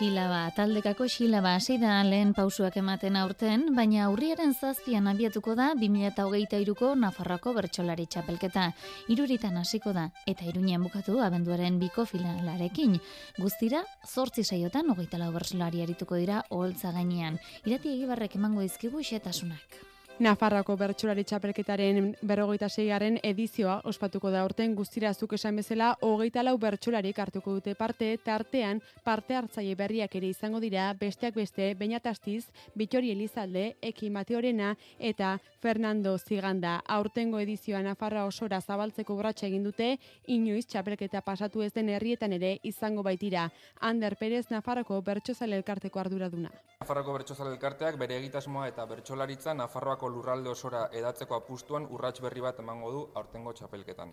Xilaba, 0.00 0.48
taldekako 0.56 1.04
xilaba 1.12 1.50
hasi 1.58 1.74
da 1.76 1.98
lehen 2.08 2.30
pausuak 2.32 2.78
ematen 2.80 3.18
aurten, 3.20 3.66
baina 3.76 4.06
aurriaren 4.06 4.54
zazpian 4.54 5.10
abiatuko 5.12 5.52
da 5.58 5.66
2008ko 5.76 6.94
Nafarroako 7.02 7.52
bertsolari 7.58 8.06
txapelketa. 8.08 8.70
Iruritan 9.12 9.60
hasiko 9.60 9.92
da, 9.92 10.06
eta 10.32 10.48
iruñean 10.48 10.88
bukatu 10.88 11.18
abenduaren 11.20 11.76
biko 11.84 12.06
finalarekin. 12.08 12.96
Guztira, 13.36 13.84
zortzi 14.08 14.46
saiotan 14.48 14.88
hogeita 14.88 15.20
lau 15.20 15.34
bertsolari 15.36 15.84
arituko 15.84 16.16
dira 16.16 16.40
oholtza 16.48 16.96
gainean. 16.96 17.36
Irati 17.68 17.92
egibarrek 17.98 18.40
emango 18.40 18.64
izkigu 18.64 19.04
xetasunak. 19.04 19.79
Nafarroako 20.20 20.74
bertsolari 20.76 21.22
txapelketaren 21.24 22.10
berrogeita 22.28 22.66
zeigarren 22.68 23.14
edizioa 23.24 23.78
ospatuko 23.88 24.28
da 24.28 24.42
urten 24.44 24.74
guztira 24.76 25.14
zuk 25.14 25.32
esan 25.38 25.56
bezala 25.56 25.86
hogeita 26.04 26.42
lau 26.44 26.58
bertsolarik 26.60 27.16
hartuko 27.24 27.54
dute 27.56 27.72
parte, 27.74 28.10
tartean 28.20 28.82
parte 29.02 29.38
hartzaile 29.38 29.78
berriak 29.80 30.18
ere 30.20 30.28
izango 30.28 30.60
dira 30.60 30.90
besteak 31.00 31.38
beste 31.40 31.70
Beñatastiz, 31.80 32.50
Bitori 32.74 33.14
Elizalde, 33.14 33.78
Eki 33.80 34.10
Mateorena 34.10 34.74
eta 34.98 35.38
Fernando 35.62 36.18
Ziganda. 36.18 36.82
Aurtengo 36.86 37.40
edizioa 37.40 37.80
Nafarra 37.80 38.26
osora 38.28 38.60
zabaltzeko 38.60 39.16
urratsa 39.16 39.46
egin 39.48 39.64
dute, 39.64 39.94
inoiz 40.26 40.66
txapelketa 40.66 41.24
pasatu 41.24 41.64
ez 41.64 41.72
den 41.72 41.88
herrietan 41.88 42.36
ere 42.36 42.58
izango 42.62 43.02
baitira. 43.02 43.48
Ander 43.80 44.18
Perez 44.20 44.50
Nafarroko 44.50 45.00
bertsozale 45.00 45.56
elkarteko 45.56 46.04
arduraduna. 46.04 46.52
Nafarroko 46.80 47.16
bertsozale 47.16 47.56
elkarteak 47.56 47.96
bere 47.96 48.20
egitasmoa 48.20 48.68
eta 48.68 48.84
bertsolaritza 48.84 49.56
Nafarroako 49.56 50.09
lurralde 50.10 50.50
osora 50.50 50.88
edatzeko 50.92 51.38
apustuan 51.38 51.86
urrats 51.90 52.20
berri 52.20 52.44
bat 52.44 52.58
emango 52.60 52.92
du 52.92 53.00
aurtengo 53.14 53.52
txapelketan. 53.52 54.12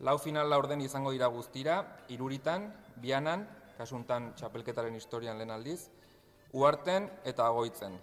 Lau 0.00 0.18
final 0.18 0.50
laurden 0.50 0.80
izango 0.80 1.10
dira 1.14 1.26
guztira, 1.26 1.80
iruritan, 2.08 2.68
bianan, 3.02 3.46
kasuntan 3.78 4.32
txapelketaren 4.38 4.94
historian 4.94 5.38
lehen 5.38 5.50
aldiz, 5.50 5.80
uarten 6.52 7.10
eta 7.24 7.46
agoitzen. 7.46 7.98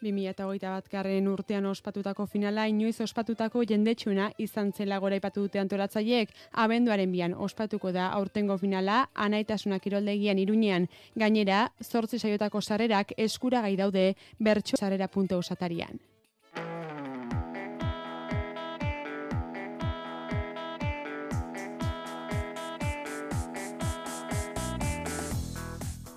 2008 0.00 0.70
bat 0.72 0.86
garren 0.88 1.28
urtean 1.28 1.66
ospatutako 1.68 2.24
finala 2.26 2.64
inoiz 2.72 3.00
ospatutako 3.04 3.64
jendetsuna 3.68 4.30
izan 4.38 4.72
zela 4.72 4.98
gora 4.98 5.18
ipatu 5.20 5.44
dute 5.44 5.60
antolatzaileek 5.60 6.32
abenduaren 6.64 7.12
bian 7.12 7.34
ospatuko 7.34 7.92
da 7.92 8.08
aurtengo 8.16 8.56
finala 8.58 9.02
anaitasunak 9.14 9.82
kiroldegian 9.84 10.38
irunean 10.38 10.88
gainera 11.16 11.66
zortzi 11.84 12.18
saiotako 12.18 12.60
sarrerak 12.60 13.12
eskuragai 13.18 13.76
daude 13.76 14.14
bertso 14.38 14.80
sarrera.osatarian. 14.80 16.00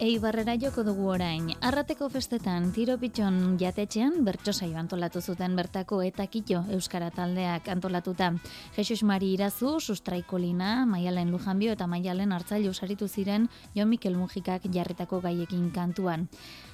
Eibarrera 0.04 0.58
joko 0.60 0.84
dugu 0.84 1.06
orain. 1.14 1.46
Arrateko 1.64 2.10
festetan, 2.12 2.66
tiro 2.76 2.98
pitxon 3.00 3.54
jatetxean, 3.62 4.18
bertso 4.28 4.52
saio 4.52 4.76
antolatu 4.82 5.22
zuten 5.22 5.54
bertako 5.56 6.02
eta 6.04 6.26
kito 6.28 6.60
Euskara 6.76 7.08
taldeak 7.16 7.70
antolatuta. 7.72 8.34
Jesus 8.76 9.06
Mari 9.08 9.30
Irazu, 9.38 9.78
Sustraiko 9.80 10.36
Lina, 10.38 10.84
Maialen 10.86 11.32
Lujanbio 11.32 11.72
eta 11.72 11.88
Maialen 11.88 12.36
Artzailu 12.36 12.74
saritu 12.74 13.08
ziren 13.08 13.48
Jo 13.78 13.86
Mikel 13.86 14.18
Mujikak 14.20 14.66
jarritako 14.74 15.22
gaiekin 15.24 15.70
kantuan. 15.72 16.28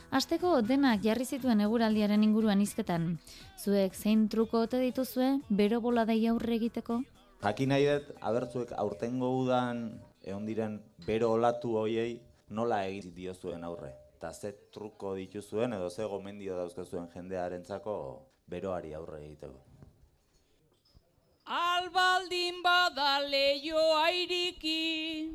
Asteko 0.09 0.63
denak 0.65 1.03
jarri 1.05 1.27
zituen 1.29 1.61
eguraldiaren 1.61 2.23
inguruan 2.25 2.63
izketan. 2.65 3.19
Zuek 3.61 3.93
zein 3.93 4.25
truko 4.27 4.63
ote 4.65 4.79
dituzue, 4.81 5.35
bero 5.51 5.81
bola 5.81 6.07
dai 6.09 6.25
aurre 6.25 6.55
egiteko? 6.57 7.03
Jakin 7.43 7.69
nahi 7.75 7.85
dut, 7.91 8.09
abertzuek 8.21 8.73
aurtengo 8.73 9.29
udan 9.43 9.91
egon 10.25 10.49
diren 10.49 10.81
bero 11.05 11.29
olatu 11.37 11.77
hoiei 11.77 12.17
nola 12.49 12.83
egin 12.85 13.13
diozuen 13.15 13.63
aurre. 13.63 13.93
Eta 14.17 14.33
ze 14.33 14.51
truko 14.73 15.15
dituzuen 15.15 15.73
edo 15.73 15.89
ze 15.89 16.03
gomendio 16.03 16.57
dauzkezuen 16.57 17.07
jendearentzako 17.13 18.25
beroari 18.49 18.93
aurre 18.93 19.25
egiteko. 19.25 19.69
Albaldin 21.49 22.62
bada 22.62 23.25
leioa 23.25 24.13
iriki, 24.13 25.33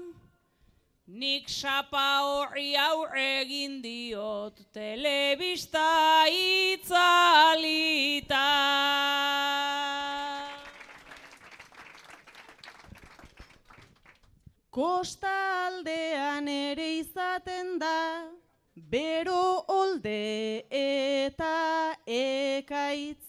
nik 1.06 1.46
sapa 1.46 2.26
horri 2.26 2.74
aurre 2.76 3.44
egin 3.44 3.78
diot 3.84 4.58
telebista 4.74 6.26
itzalita. 6.34 8.42
Kostaldean 14.74 16.50
ere 16.50 16.90
izaten 17.04 17.78
da, 17.78 18.34
bero 18.76 19.64
olde 19.68 20.66
eta 20.70 21.96
ekaitz. 22.06 23.24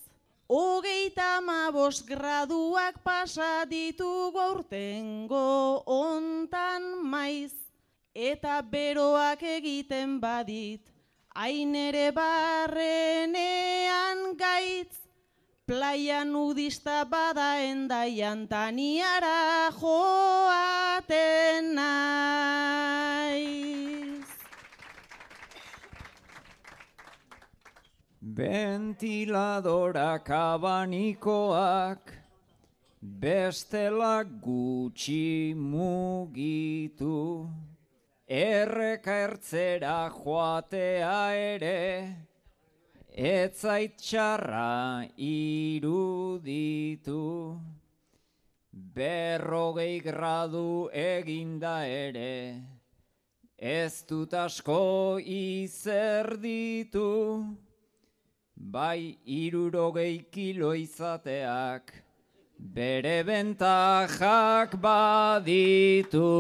Hogeita 0.49 1.39
amabos 1.39 2.07
graduak 2.07 3.03
pasa 3.03 3.67
ditugu 3.67 4.39
aurtengo 4.39 5.83
ontan 5.87 7.03
maiz. 7.03 7.53
Eta 8.15 8.63
beroak 8.63 9.43
egiten 9.43 10.21
badit, 10.21 10.81
hain 11.35 11.75
ere 11.75 12.13
barrenean 12.13 13.17
gaitz. 14.39 14.97
Playa 15.67 16.25
nudista 16.25 17.05
bada 17.05 17.61
endaian 17.61 18.47
taniara 18.47 19.73
joaten 19.75 21.75
naiz. 21.75 23.86
Ventiladorak 28.37 30.29
abanikoak 30.29 32.05
bestela 33.01 34.29
gutxi 34.29 35.57
mugitu. 35.57 37.49
Erreka 38.29 39.17
ertzera 39.25 40.13
joatea 40.13 41.33
ere 41.33 42.13
etzait 43.17 43.97
txarra 43.97 45.09
iruditu. 45.17 47.25
Berrogei 48.97 50.01
gradu 50.05 50.91
eginda 50.93 51.89
ere 51.89 52.61
ez 53.57 54.05
dut 54.05 54.35
asko 54.35 55.17
izer 55.25 56.37
ditu 56.37 57.65
bai 58.73 59.17
irurogei 59.27 60.25
kilo 60.31 60.73
izateak, 60.75 61.93
bere 62.59 63.23
bentajak 63.23 64.75
baditu. 64.81 66.31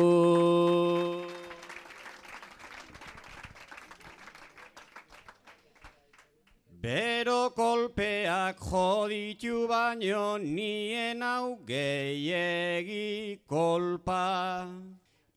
Bero 6.83 7.51
kolpeak 7.51 8.59
joditu 8.59 9.69
baino 9.69 10.39
nien 10.39 11.23
hau 11.23 11.59
gehiegi 11.67 13.39
kolpa. 13.49 14.67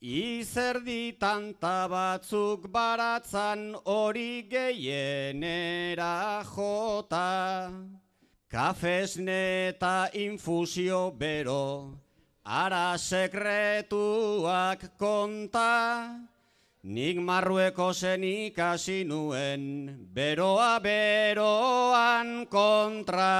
Izerdi 0.02 1.20
tanta 1.20 1.86
batzuk 1.92 2.72
baratzan 2.72 3.76
hori 3.84 4.48
gehienera 4.48 6.42
jota. 6.48 7.70
Kafesne 8.50 9.76
eta 9.76 10.08
infusio 10.14 11.12
bero, 11.12 12.00
ara 12.46 12.98
sekretuak 12.98 14.98
konta. 14.98 16.16
Nik 16.84 17.20
marrueko 17.20 17.92
zen 17.92 18.24
ikasi 18.24 19.04
nuen, 19.04 20.08
beroa 20.14 20.80
beroan 20.80 22.48
kontra. 22.48 23.36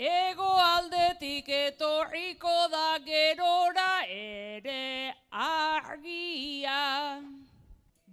Ego 0.00 0.48
aldetik 0.56 1.48
etorriko 1.52 2.52
da 2.72 2.96
gerora 3.04 4.06
ere 4.08 5.12
argia. 5.30 7.20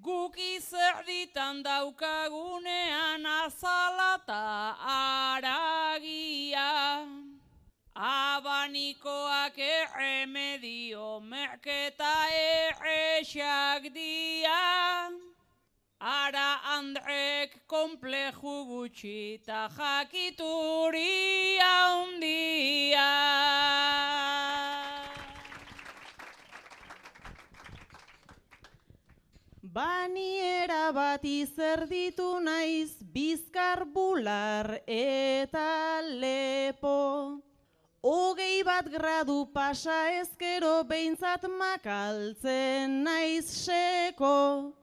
Guk 0.04 0.36
izerditan 0.36 1.63
daukagunean 1.63 3.23
azalata 3.23 4.76
aragia. 4.95 6.67
Abanikoak 7.95 9.56
erremedio 9.58 11.21
merketa 11.21 12.13
errexak 12.43 13.93
dia. 13.93 15.27
Ara 16.00 16.62
Andrek 16.78 17.66
kompleju 17.66 18.66
gutxi 18.70 19.42
eta 19.42 19.68
jakituri 19.74 21.58
handia. 21.58 23.10
Baniera 29.64 30.92
bat 30.94 31.26
izerditu 31.26 32.40
naiz 32.46 33.02
bizkar 33.02 33.84
bular 33.86 34.78
eta 34.86 36.02
lepo. 36.06 37.42
Hogei 38.04 38.62
bat 38.64 38.86
gradu 38.86 39.50
pasa 39.52 40.14
ezkero 40.22 40.84
behintzat 40.84 41.50
makaltzen 41.50 43.02
naiz 43.04 43.50
seko. 43.66 44.78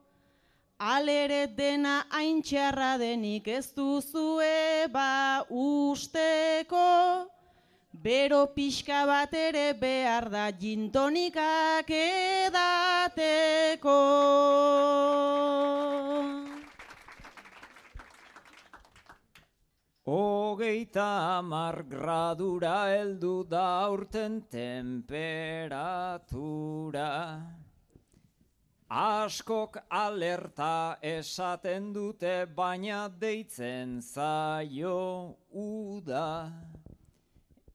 Alere 0.78 1.46
dena 1.56 2.04
haintxarra 2.10 2.98
denik 2.98 3.46
ez 3.48 3.72
duzue 3.72 4.88
ba 4.90 5.44
usteko. 5.48 7.30
Bero 7.92 8.46
pixka 8.54 9.06
bat 9.06 9.32
ere 9.32 9.72
behar 9.72 10.28
da 10.30 10.50
jintonikak 10.50 11.90
edateko. 11.90 13.22
Hogeita 20.04 21.38
amar 21.38 21.84
gradura 21.88 22.88
heldu 22.90 23.44
da 23.48 23.88
urten 23.88 24.42
temperatura. 24.50 25.24
Askok 28.94 29.76
alerta 29.90 30.98
esaten 31.02 31.92
dute 31.92 32.46
baina 32.46 33.08
deitzen 33.08 34.00
zaio 34.00 35.34
uda. 35.50 36.52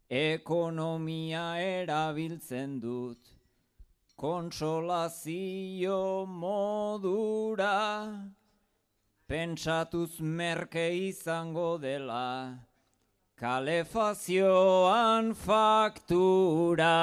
Ekonomia 0.09 1.59
erabiltzen 1.59 2.79
dut 2.79 3.19
konsolazio 4.15 6.25
modura. 6.25 8.15
Pentsatuz 9.27 10.21
merke 10.21 10.87
izango 11.09 11.77
dela, 11.77 12.59
kalefazioan 13.35 15.35
faktura. 15.35 16.95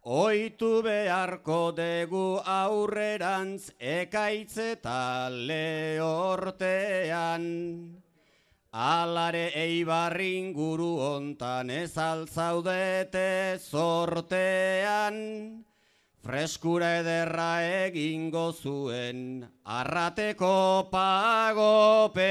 Oitu 0.01 0.81
beharko 0.81 1.71
dugu 1.77 2.41
aurrerantz 2.41 3.69
ekaitz 3.77 4.57
eta 4.57 5.29
lehortean. 5.29 6.65
Alare 8.73 9.51
eibarrin 9.53 10.49
guru 10.57 10.97
hontan 10.97 11.69
ez 11.69 11.95
altzaudete 11.95 13.59
sortean. 13.61 15.21
Freskura 16.23 16.87
ederra 17.01 17.47
egingo 17.83 18.45
zuen 18.55 19.43
arrateko 19.67 20.87
pagopean. 20.87 22.23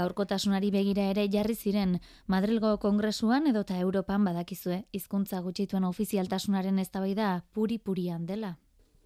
Gaurkotasunari 0.00 0.72
begira 0.72 1.04
ere 1.12 1.26
jarri 1.28 1.58
ziren 1.58 1.98
Madrilgo 2.26 2.72
Kongresuan 2.80 3.52
edota 3.52 3.76
Europan 3.76 4.24
badakizue 4.24 4.80
hizkuntza 4.96 5.44
gutxituen 5.44 5.84
ofizialtasunaren 5.84 6.80
eztabaida 6.80 7.44
puri-purian 7.52 8.24
dela. 8.24 8.56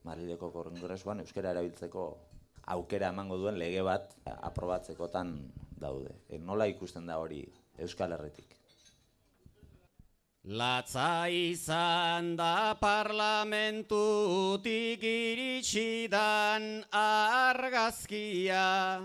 Madrileko 0.07 0.53
kongresuan 0.55 1.27
euskara 1.27 1.51
erabiltzeko 1.51 2.09
aukera 2.79 3.11
emango 3.11 3.43
duen 3.43 3.59
lege 3.59 3.83
bat 3.83 4.15
aprobatzekotan 4.37 5.35
daude. 5.83 6.15
E, 6.29 6.39
nola 6.39 6.71
ikusten 6.71 7.11
da 7.11 7.19
hori 7.19 7.43
Euskal 7.83 8.15
Herretik? 8.15 8.55
Latza 10.45 11.25
izan 11.33 12.37
da 12.37 12.77
parlamentutik 12.77 15.01
iritsi 15.01 16.05
dan 16.13 16.85
argazkia, 16.93 19.01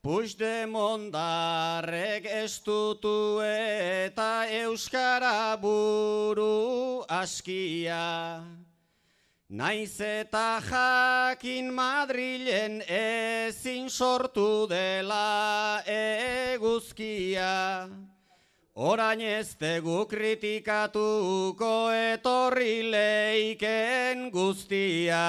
Puigdemondarrek 0.00 2.24
estutu 2.24 3.42
eta 3.42 4.46
Euskara 4.48 5.60
buru 5.60 7.04
askia. 7.08 8.40
Naiz 9.50 10.00
eta 10.00 10.60
jakin 10.62 11.74
Madrilen 11.74 12.82
ezin 12.86 13.90
sortu 13.90 14.66
dela 14.70 15.82
eguzkia. 15.84 17.90
Orain 18.80 19.20
ez 19.20 19.58
tegu 19.60 20.06
kritikatuko 20.08 21.92
etorri 21.92 22.80
leiken 22.88 24.30
guztia. 24.32 25.20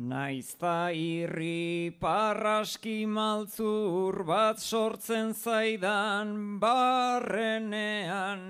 Naizta 0.00 0.78
irri 0.96 1.92
parraski 2.00 3.04
maltzur 3.04 4.24
bat 4.24 4.56
sortzen 4.56 5.34
zaidan 5.36 6.56
barrenean, 6.64 8.40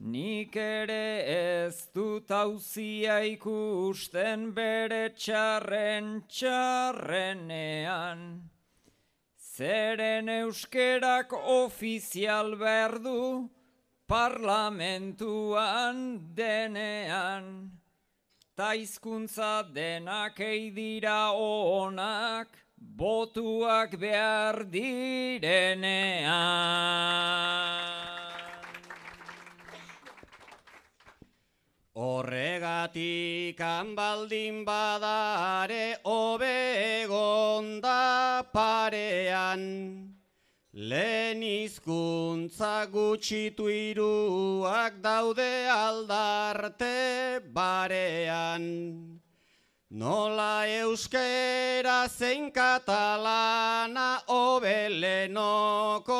nik 0.00 0.56
ere 0.56 1.24
ez 1.28 1.88
dut 1.94 2.30
hauzia 2.32 3.20
ikusten 3.28 4.54
bere 4.56 5.10
txarren 5.12 6.22
txarrenean. 6.28 8.20
Zeren 9.36 10.28
euskerak 10.32 11.32
ofizial 11.32 12.56
berdu 12.56 13.50
parlamentuan 14.08 15.98
denean. 16.34 17.70
Ta 18.56 18.72
hizkuntza 18.72 19.62
denak 19.74 20.40
eidira 20.40 21.32
onak, 21.36 22.48
botuak 22.78 23.98
behar 24.00 24.64
direnean. 24.64 25.60
Horregatik 31.96 33.58
baldin 33.96 34.64
badare 34.64 35.96
hobe 36.04 37.02
egon 37.02 37.80
da 37.80 38.44
parean. 38.52 40.14
Lehen 40.72 41.42
izkuntza 41.42 42.86
gutxitu 42.86 43.68
iruak 43.68 45.02
daude 45.02 45.66
aldarte 45.68 47.40
barean. 47.52 49.20
Nola 49.90 50.66
euskera 50.68 52.06
zein 52.08 52.52
katalana 52.52 54.22
obelenoko 54.28 56.14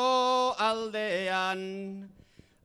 aldean. 0.59 2.10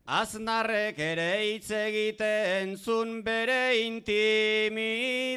Aznarrek 0.06 1.00
ere 1.02 1.42
hitz 1.42 1.66
egiten 1.74 2.78
zun 2.78 3.26
bere 3.26 3.74
intimidadean. 3.82 5.34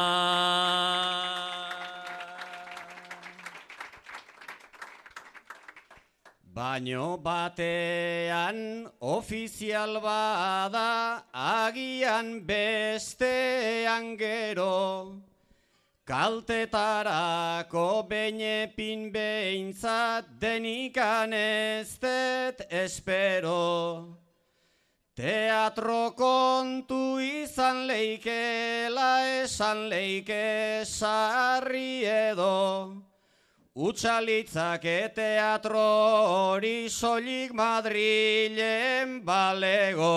Baino 6.56 7.20
batean 7.20 8.88
ofizial 9.04 10.00
bada 10.00 11.28
agian 11.36 12.48
bestean 12.48 14.16
gero. 14.16 15.27
Kaltetarako 16.08 18.08
beinepin 18.08 19.12
behintzat 19.12 20.40
denikan 20.40 21.34
ez 21.34 22.00
espero. 22.72 24.16
Teatro 25.14 26.16
kontu 26.16 27.20
izan 27.20 27.88
leikela 27.88 29.44
esan 29.44 29.90
leike 29.90 30.86
sarri 30.86 32.06
edo. 32.06 33.04
Utsalitzake 33.76 35.14
teatro 35.14 35.90
hori 36.32 36.88
soilik 36.88 37.52
Madrilen 37.52 39.26
balego. 39.26 40.16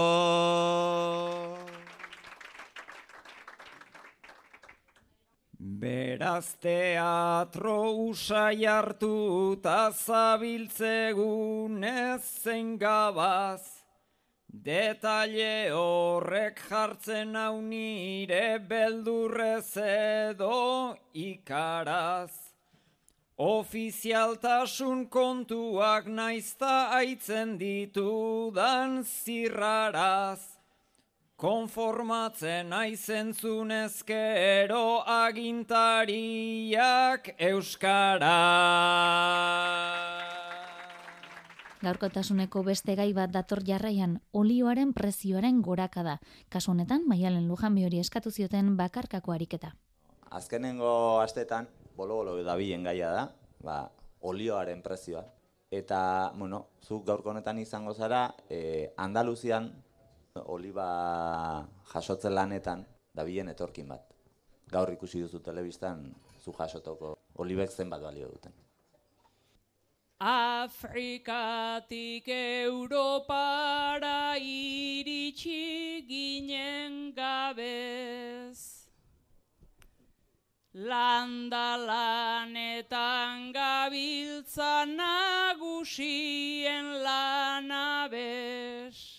Beraz 5.80 6.60
teatro 6.60 7.74
usai 8.10 8.66
hartu 8.68 9.56
eta 9.56 9.90
zabiltzegun 9.96 11.84
ezen 11.84 12.76
gabaz, 12.76 13.62
Detalle 14.52 15.72
horrek 15.72 16.60
jartzen 16.68 17.32
hau 17.34 17.62
nire 17.62 18.58
beldurrez 18.68 19.72
edo 19.86 20.98
ikaraz. 21.14 22.32
Ofizialtasun 23.38 25.06
kontuak 25.08 26.12
naizta 26.12 26.90
aitzen 27.00 27.56
ditudan 27.56 29.00
zirraraz. 29.04 30.59
Konformatzen 31.40 32.68
aizentzun 32.76 33.70
ezkero 33.72 35.00
agintariak 35.08 36.10
euskara. 37.46 38.34
Gaurkotasuneko 41.80 42.60
beste 42.68 42.92
gai 43.00 43.16
bat 43.16 43.32
dator 43.32 43.64
jarraian 43.64 44.20
olioaren 44.36 44.92
prezioaren 44.92 45.64
gorakada. 45.64 46.20
Kasu 46.52 46.74
honetan, 46.74 47.08
Maialen 47.08 47.48
Lujanbi 47.48 47.88
hori 47.88 48.04
eskatu 48.04 48.28
zioten 48.30 48.76
bakarkako 48.76 49.32
ariketa. 49.32 49.72
Azkenengo 50.28 51.24
astetan, 51.24 51.72
bolo-bolo 51.96 52.44
dabilen 52.44 52.84
gaia 52.84 53.16
da, 53.16 53.32
ba, 53.64 53.88
olioaren 54.20 54.84
prezioa. 54.84 55.24
Eta, 55.72 56.32
bueno, 56.36 56.66
zuk 56.84 57.06
gaurko 57.08 57.32
honetan 57.32 57.56
izango 57.64 57.96
zara, 57.96 58.34
e, 58.50 58.92
Andaluzian 58.98 59.72
oliba 60.36 61.66
jasotzen 61.92 62.34
lanetan 62.34 62.86
dabilen 63.16 63.48
etorkin 63.48 63.88
bat. 63.88 64.02
Gaur 64.70 64.92
ikusi 64.92 65.22
duzu 65.24 65.40
telebistan 65.42 66.14
zu 66.40 66.52
jasotoko 66.58 67.16
olibek 67.42 67.70
zenbat 67.70 68.02
balio 68.02 68.28
duten. 68.28 68.52
Afrikatik 70.20 72.28
Europara 72.28 74.36
iritsi 74.36 76.04
ginen 76.06 77.14
gabez. 77.14 78.86
Landa 80.74 81.76
lanetan 81.76 83.52
gabiltza 83.52 84.84
nagusien 84.86 87.02
lanabes. 87.02 89.09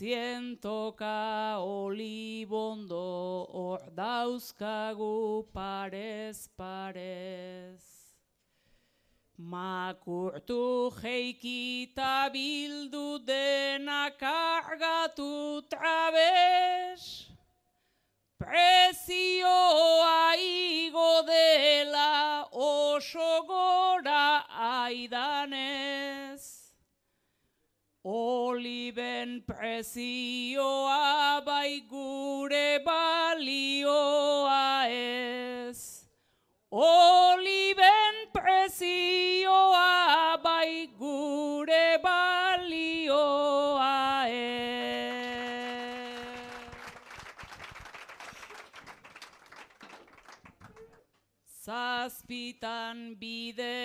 Zientoka 0.00 1.60
olibondo 1.60 3.44
hor 3.52 3.80
dauzkagu 3.94 5.44
parez 5.52 6.48
parez. 6.56 7.82
Makurtu 9.36 10.90
jeikita 11.02 12.32
bildu 12.32 13.20
dena 13.26 14.08
kargatu 14.18 15.60
trabes. 15.68 17.28
Prezioa 18.40 20.32
igo 20.40 21.12
dela 21.28 22.48
oso 22.52 23.44
gora 23.46 24.48
aidanez. 24.48 25.29
Prezioa 29.46 31.40
bai 31.44 31.80
gure 31.88 32.78
balioa 32.84 34.86
ez. 34.88 36.06
Oliben 36.70 38.14
prezioa 38.32 40.36
bai 40.42 40.88
gure 40.98 41.98
balioa 42.02 43.98
ez. 44.28 45.40
Zazpitan 51.64 52.98
bide 53.20 53.76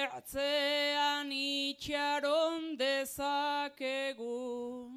ertzean 0.00 1.30
itxaron 1.32 2.61
dezakegu. 3.02 4.90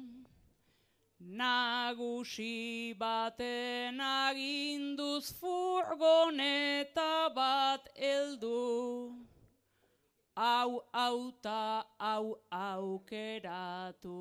Nagusi 1.18 2.94
baten 2.98 4.00
aginduz 4.00 5.32
furgoneta 5.40 7.34
bat 7.34 7.88
heldu. 7.98 9.12
Hau 10.36 10.84
auta 10.94 11.84
hau 11.98 12.38
aukeratu, 12.52 14.20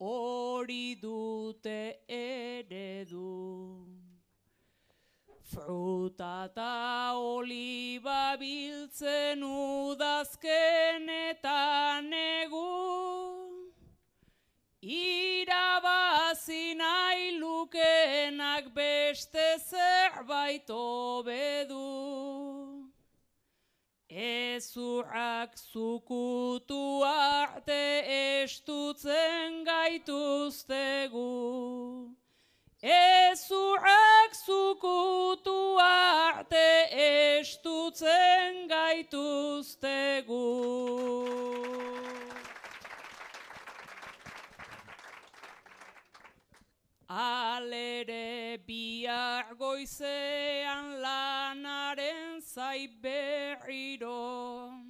hori 0.00 0.96
dute 1.00 1.94
eredu. 2.08 3.93
Fruta 5.54 6.50
eta 6.50 7.14
oliba 7.14 8.34
biltzen 8.40 9.42
udazkenetan 9.42 12.12
egu. 12.12 12.74
Irabazi 14.82 16.74
nahi 16.76 17.38
lukenak 17.38 18.74
beste 18.74 19.58
zerbait 19.70 20.70
obedu. 20.70 22.90
Ezurrak 24.10 25.56
zukutu 25.56 27.04
arte 27.04 28.02
estutzen 28.42 29.64
gaituztegu. 29.64 31.30
Ezurrak 32.84 34.34
zukutu 34.44 35.78
arte 35.80 36.84
estutzen 36.92 38.68
gaituztegu. 38.68 40.44
Alere 47.08 48.58
bihar 48.66 49.54
goizean 49.56 51.00
lanaren 51.00 52.42
zai 52.42 52.88
berriro. 53.00 54.84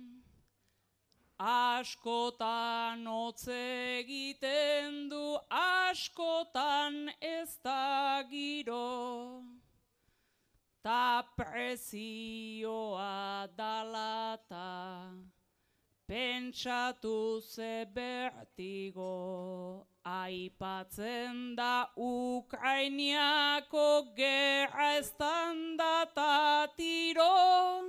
Askotan 1.39 3.07
hotz 3.07 3.49
egiten 3.49 5.09
du, 5.11 5.39
askotan 5.51 7.11
da 7.65 8.23
giro. 8.29 9.43
Ta 10.83 11.25
prezioa 11.35 11.89
dalata, 13.57 15.09
pentsatu 16.07 17.41
ze 17.41 17.87
bertigo. 17.89 19.87
Aipatzen 20.05 21.57
da 21.57 21.89
Ukrainiako 21.97 23.89
gerra 24.15 24.99
estan 24.99 25.79
da 25.79 26.05
tiro. 26.77 27.85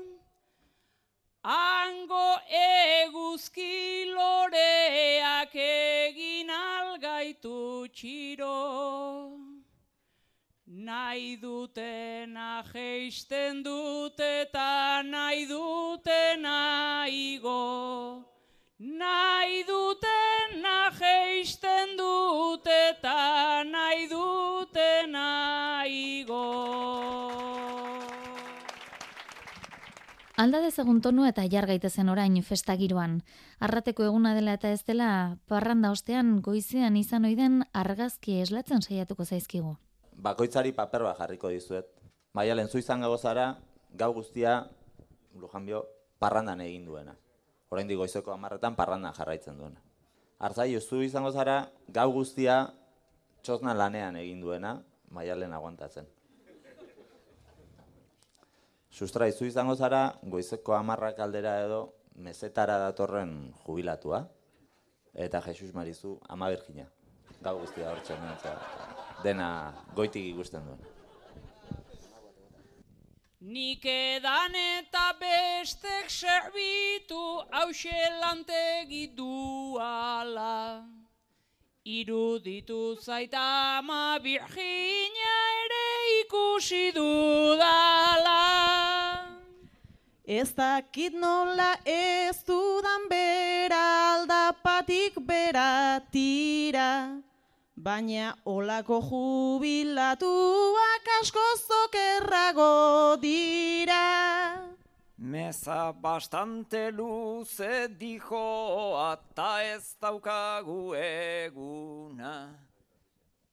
Ango 1.43 2.39
eguzki 2.47 4.05
loreak 4.15 5.53
egin 5.53 6.49
algaitu 6.49 7.87
txiro. 7.91 9.44
Nahi 10.85 11.39
dutena 11.41 12.61
geisten 12.69 13.63
dute 13.65 14.25
eta 14.43 15.01
nahi 15.01 15.47
dutena 15.49 17.07
igo. 17.09 18.21
Nahi 18.77 19.63
dutena 19.65 20.91
geisten 20.99 21.95
dute 21.97 22.75
eta 22.91 23.63
nahi 23.65 24.05
dutena 24.11 25.31
igo. 25.89 26.43
Alda 30.37 30.61
dezagun 30.61 31.01
tonu 31.01 31.25
eta 31.25 31.47
jar 31.49 31.65
gaitezen 31.65 32.13
orain 32.13 32.37
festa 32.43 32.77
giroan. 32.77 33.23
Arrateko 33.57 34.05
eguna 34.11 34.35
dela 34.37 34.53
eta 34.53 34.69
ez 34.69 34.83
dela, 34.85 35.09
parranda 35.47 35.89
ostean 35.89 36.41
goizean 36.45 37.01
izan 37.01 37.25
oiden 37.25 37.63
argazki 37.73 38.37
eslatzen 38.45 38.85
saiatuko 38.85 39.25
zaizkigu. 39.25 39.77
Bakoitzari 40.25 40.73
paper 40.73 41.05
bat 41.05 41.19
jarriko 41.21 41.51
dizuet. 41.53 41.85
Maialen 42.33 42.67
zu 42.67 42.79
izan 42.81 43.03
zara, 43.21 43.59
gau 43.93 44.13
guztia, 44.13 44.65
Lujanbio, 45.35 45.85
parrandan 46.19 46.61
egin 46.61 46.85
duena. 46.85 47.15
Orain 47.69 47.87
goizeko 47.87 48.31
amarretan 48.31 48.75
parrandan 48.75 49.13
jarraitzen 49.13 49.57
duena. 49.57 49.81
Arzai, 50.39 50.79
zu 50.81 51.01
izango 51.01 51.31
zara, 51.31 51.69
gau 51.89 52.11
guztia, 52.11 52.73
txosna 53.43 53.73
lanean 53.73 54.15
egin 54.15 54.41
duena, 54.41 54.81
Maialen 55.11 55.53
aguantatzen. 55.53 56.07
Sustrai, 58.89 59.31
zu 59.31 59.45
izango 59.45 59.75
zara, 59.75 60.17
goizeko 60.23 60.73
amarrak 60.73 61.19
aldera 61.19 61.61
edo, 61.63 61.93
mezetara 62.15 62.79
datorren 62.79 63.53
jubilatua. 63.65 64.27
eta 65.13 65.39
Jesus 65.41 65.73
Marizu 65.73 66.19
ama 66.27 66.49
Virginia. 66.49 66.89
Gau 67.41 67.59
guztia 67.59 67.91
hortzen, 67.91 68.19
eta 68.35 68.94
dena 69.25 69.49
goitik 69.97 70.25
ikusten 70.33 70.65
duen. 70.67 70.81
Nik 73.45 73.83
edan 73.85 74.55
eta 74.57 75.11
bestek 75.19 76.09
serbitu 76.09 77.23
hause 77.53 77.99
lantegi 78.21 79.03
duala. 79.17 80.81
Iruditu 81.85 82.97
zaita 82.97 83.77
ama 83.77 84.17
Virginia 84.23 85.35
ere 85.61 85.89
ikusi 86.21 86.89
dudala. 86.95 88.41
Ez 90.25 90.49
dakit 90.57 91.13
nola 91.13 91.75
ez 91.85 92.41
dudan 92.47 93.05
bera 93.09 93.83
aldapatik 94.15 95.21
bera 95.21 96.01
tira. 96.09 97.21
Baina 97.85 98.33
olako 98.49 98.97
jubilatuak 99.07 101.05
asko 101.21 101.43
zokerrago 101.67 103.17
dira. 103.21 104.05
Meza 105.19 105.93
bastante 105.93 106.89
luze 106.91 107.87
dijo 107.99 108.41
eta 109.13 109.61
ez 109.61 109.93
daukagu 110.01 110.95
eguna. 110.97 112.57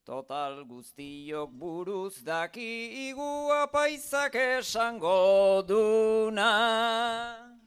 Total 0.02 0.64
guztiok 0.64 1.50
buruz 1.52 2.24
dakigu 2.24 3.52
apaizak 3.60 4.34
esango 4.34 5.60
duna. 5.68 7.61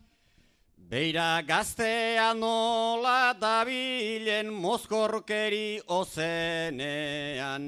Beira 0.87 1.41
gaztea 1.41 2.33
nola 2.37 3.33
dabilen 3.33 4.53
mozkorkeri 4.53 5.81
ozenean. 5.89 7.63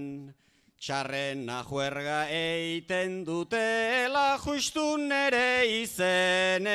Txarrena 0.77 1.63
juerga 1.65 2.29
eiten 2.29 3.25
dutela 3.25 4.37
justu 4.43 5.01
nere 5.01 5.65
izenean. 5.81 6.69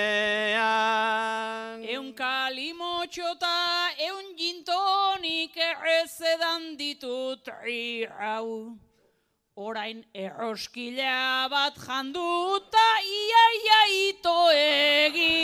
Eun 1.87 2.11
kalimotxo 2.13 3.39
eta 3.39 3.95
eun 4.11 4.35
jintonik 4.35 5.55
errezedan 5.71 6.75
ditut 6.77 7.47
hau. 8.19 8.75
Orain 9.55 10.03
erroskila 10.15 11.47
bat 11.53 11.77
janduta 11.77 12.89
iaia 13.05 13.81
ito 14.09 14.51
egin. 14.57 15.42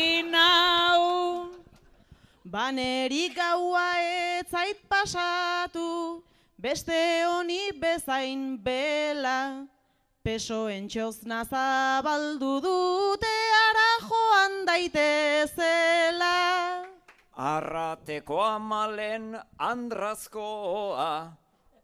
Banerik 2.49 3.36
gaua 3.36 4.01
etzait 4.40 4.80
pasatu, 4.88 6.22
beste 6.57 6.96
honi 7.28 7.72
bezain 7.76 8.57
bela. 8.57 9.68
Pesoen 10.24 10.88
txozna 10.88 11.42
zabaldu 11.44 12.55
dute 12.64 13.34
ara 13.64 13.90
joan 14.07 14.64
daitezela. 14.64 16.38
Arrateko 17.36 18.40
amalen 18.40 19.36
andrazkoa, 19.59 21.36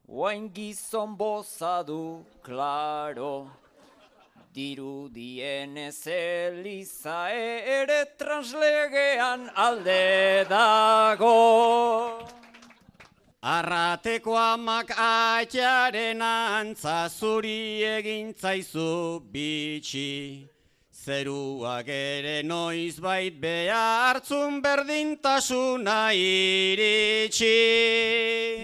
Oain 0.09 0.49
gizon 0.49 1.12
bozadu, 1.17 2.25
klaro. 2.43 3.64
Dirudienez 4.55 6.07
eliza 6.07 7.27
ere 7.35 8.07
translegean 8.17 9.51
alde 9.57 10.47
dago. 10.49 12.23
Arrateko 13.43 14.39
amak 14.39 14.95
atxaren 14.95 16.23
antza 16.23 17.11
zuri 17.11 17.83
egin 17.83 18.31
zaizu 18.33 19.19
bitxi. 19.33 20.54
Zeruak 21.05 21.85
ere 21.93 22.41
noiz 22.43 22.97
bait 22.97 23.37
behartzun 23.37 24.65
berdintasuna 24.65 26.17
iritsi. 26.17 27.45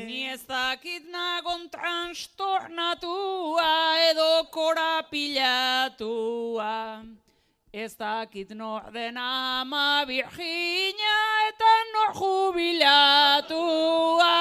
Ni 0.09 0.25
ez 0.33 0.41
dakit 0.49 1.05
nagon 1.13 1.69
trastornatua 1.69 3.69
edo 4.09 4.49
korapilatua. 4.57 7.05
Ez 7.73 7.95
dakit 8.01 8.51
nor 8.57 8.89
den 8.95 9.17
ama 9.21 10.05
Virginia 10.09 11.21
eta 11.51 11.73
nor 11.93 12.11
jubilatua. 12.17 14.33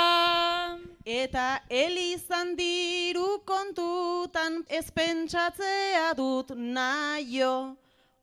Eta 1.04 1.60
elizan 1.68 2.56
diru 2.56 3.44
kontutan 3.44 4.64
ez 4.70 4.90
pentsatzea 4.90 6.14
dut 6.16 6.56
naio. 6.56 7.76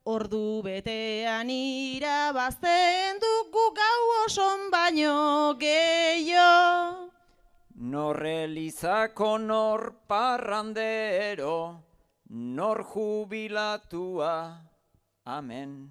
Ordu 0.06 0.62
betean 0.62 1.48
irabazten 1.50 3.18
dugu 3.18 3.64
gau 3.74 4.02
oson 4.22 4.70
baino 4.70 5.58
gehiago. 5.58 7.10
Nor 7.74 8.22
elizako 8.22 9.36
nor 9.38 9.82
parrandero, 10.06 11.82
nor 12.30 12.84
jubilatua, 12.86 14.32
amen. 15.26 15.90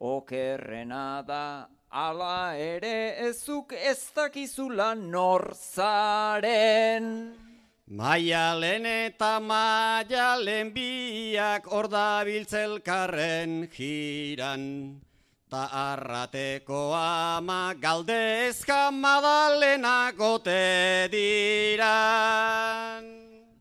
Okerrena 0.00 1.22
da, 1.22 1.68
ala 1.90 2.56
ere 2.58 3.22
ezuk 3.30 3.72
ez 3.72 4.10
dakizula 4.16 4.94
nor 4.98 5.54
zaren. 5.54 7.47
Maialen 7.88 8.84
eta 8.84 9.40
maialen 9.40 10.74
biak 10.74 11.72
ordabiltzelkarren 11.72 13.70
jiran. 13.72 15.00
Ta 15.48 15.72
arrateko 15.72 16.92
ama 16.92 17.72
galdezka 17.80 18.92
madalena 18.92 20.12
gote 20.12 21.08
diran. 21.08 23.08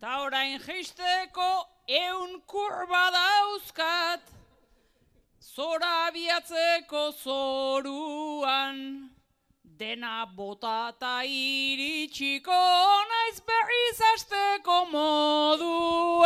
Ta 0.01 0.19
orain 0.27 0.59
jisteko 0.59 1.63
eun 1.87 2.41
kurba 2.45 3.07
dauzkat, 3.15 4.27
zora 5.39 6.11
biatzeko 6.11 7.13
zoruan. 7.15 9.07
Dena 9.77 10.25
botata 10.25 11.21
iritsiko 11.21 12.49
naiz 13.09 13.37
berriz 13.45 13.99
asteko 14.13 14.77
moduan. 14.89 16.25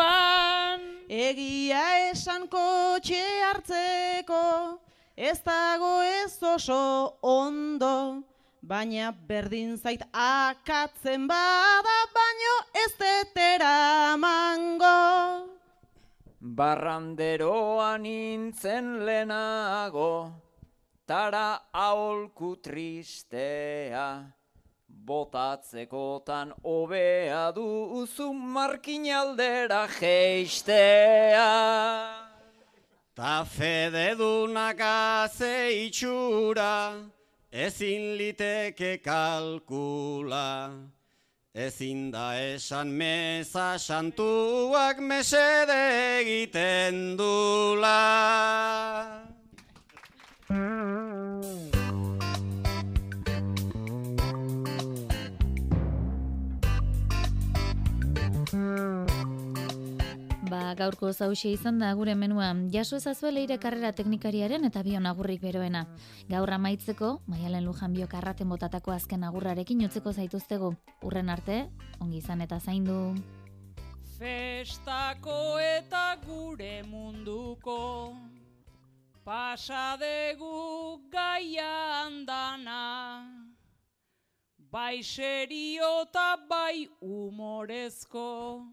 Egia 1.09 1.81
esan 2.11 2.47
kotxe 2.47 3.19
hartzeko, 3.43 4.79
ez 5.17 5.43
dago 5.43 5.99
ez 6.01 6.39
oso 6.39 7.17
ondo, 7.21 8.23
baina 8.63 9.11
berdin 9.11 9.75
zait 9.75 9.99
akatzen 10.13 11.27
bada, 11.27 11.97
baino 12.15 12.55
ez 12.85 12.93
detera 13.01 14.15
mango. 14.15 15.49
Barranderoa 16.39 17.97
nintzen 17.97 19.03
lehenago, 19.05 20.31
tara 21.11 21.59
aholku 21.73 22.55
tristea, 22.63 24.31
botatzekotan 24.87 26.53
hobea 26.63 27.51
duzu 27.51 28.27
markinaldera 28.55 29.87
geistea. 29.99 31.49
Ta 33.13 33.43
fededunak 33.43 34.79
aze 34.79 35.57
itxura, 35.83 36.95
ezin 37.51 38.15
liteke 38.19 38.93
kalkula. 39.03 40.71
Ezin 41.53 42.11
da 42.13 42.39
esan 42.39 42.87
meza 42.87 43.75
santuak 43.77 45.03
mesede 45.03 45.81
egiten 46.21 47.17
dula. 47.19 47.99
Ba, 50.51 50.59
gaurko 60.75 61.13
zauxe 61.13 61.53
izan 61.53 61.77
da 61.79 61.93
gure 61.95 62.15
menua. 62.19 62.49
Jaso 62.73 62.97
ezazue 62.99 63.31
leire 63.31 63.55
karrera 63.63 63.93
teknikariaren 63.95 64.67
eta 64.67 64.83
bion 64.83 65.07
agurrik 65.07 65.39
beroena. 65.39 65.85
Gaur 66.27 66.51
amaitzeko, 66.51 67.13
maialen 67.31 67.63
lujan 67.63 67.95
biok 67.95 68.17
arraten 68.19 68.51
botatako 68.51 68.91
azken 68.91 69.23
agurrarekin 69.23 69.85
utzeko 69.87 70.11
zaituztegu. 70.11 70.73
Urren 71.07 71.31
arte, 71.31 71.61
ongi 72.01 72.19
izan 72.19 72.43
eta 72.43 72.59
zaindu. 72.59 73.15
Festako 74.19 75.39
eta 75.63 76.17
gure 76.27 76.81
munduko 76.91 77.79
pasadegu 79.25 81.01
gaia 81.11 82.05
andana. 82.05 83.51
bai 84.71 85.03
serio 85.03 86.03
eta 86.03 86.37
bai 86.49 86.87
humorezko, 87.01 88.65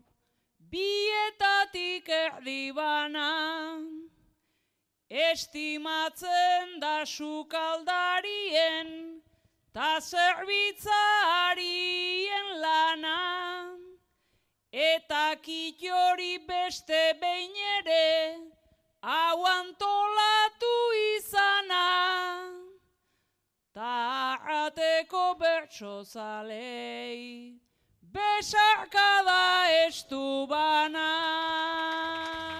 bietatik 0.71 2.09
erdi 2.09 2.73
bana, 2.73 3.83
estimatzen 5.11 6.81
da 6.81 7.05
sukaldarien, 7.05 9.21
ta 9.75 10.01
zerbitzarien 10.01 12.61
lana, 12.63 13.77
eta 14.71 15.35
kitxori 15.43 16.39
beste 16.47 17.15
behin 17.21 17.57
ere, 17.79 18.58
hau 19.03 19.47
antolatu 19.47 20.75
izana, 21.17 21.87
ta 23.75 24.39
ateko 24.67 25.39
bertso 25.39 26.05
zalei, 26.05 27.55
besarkada 28.03 29.87
estu 29.87 30.47
bana. 30.49 32.58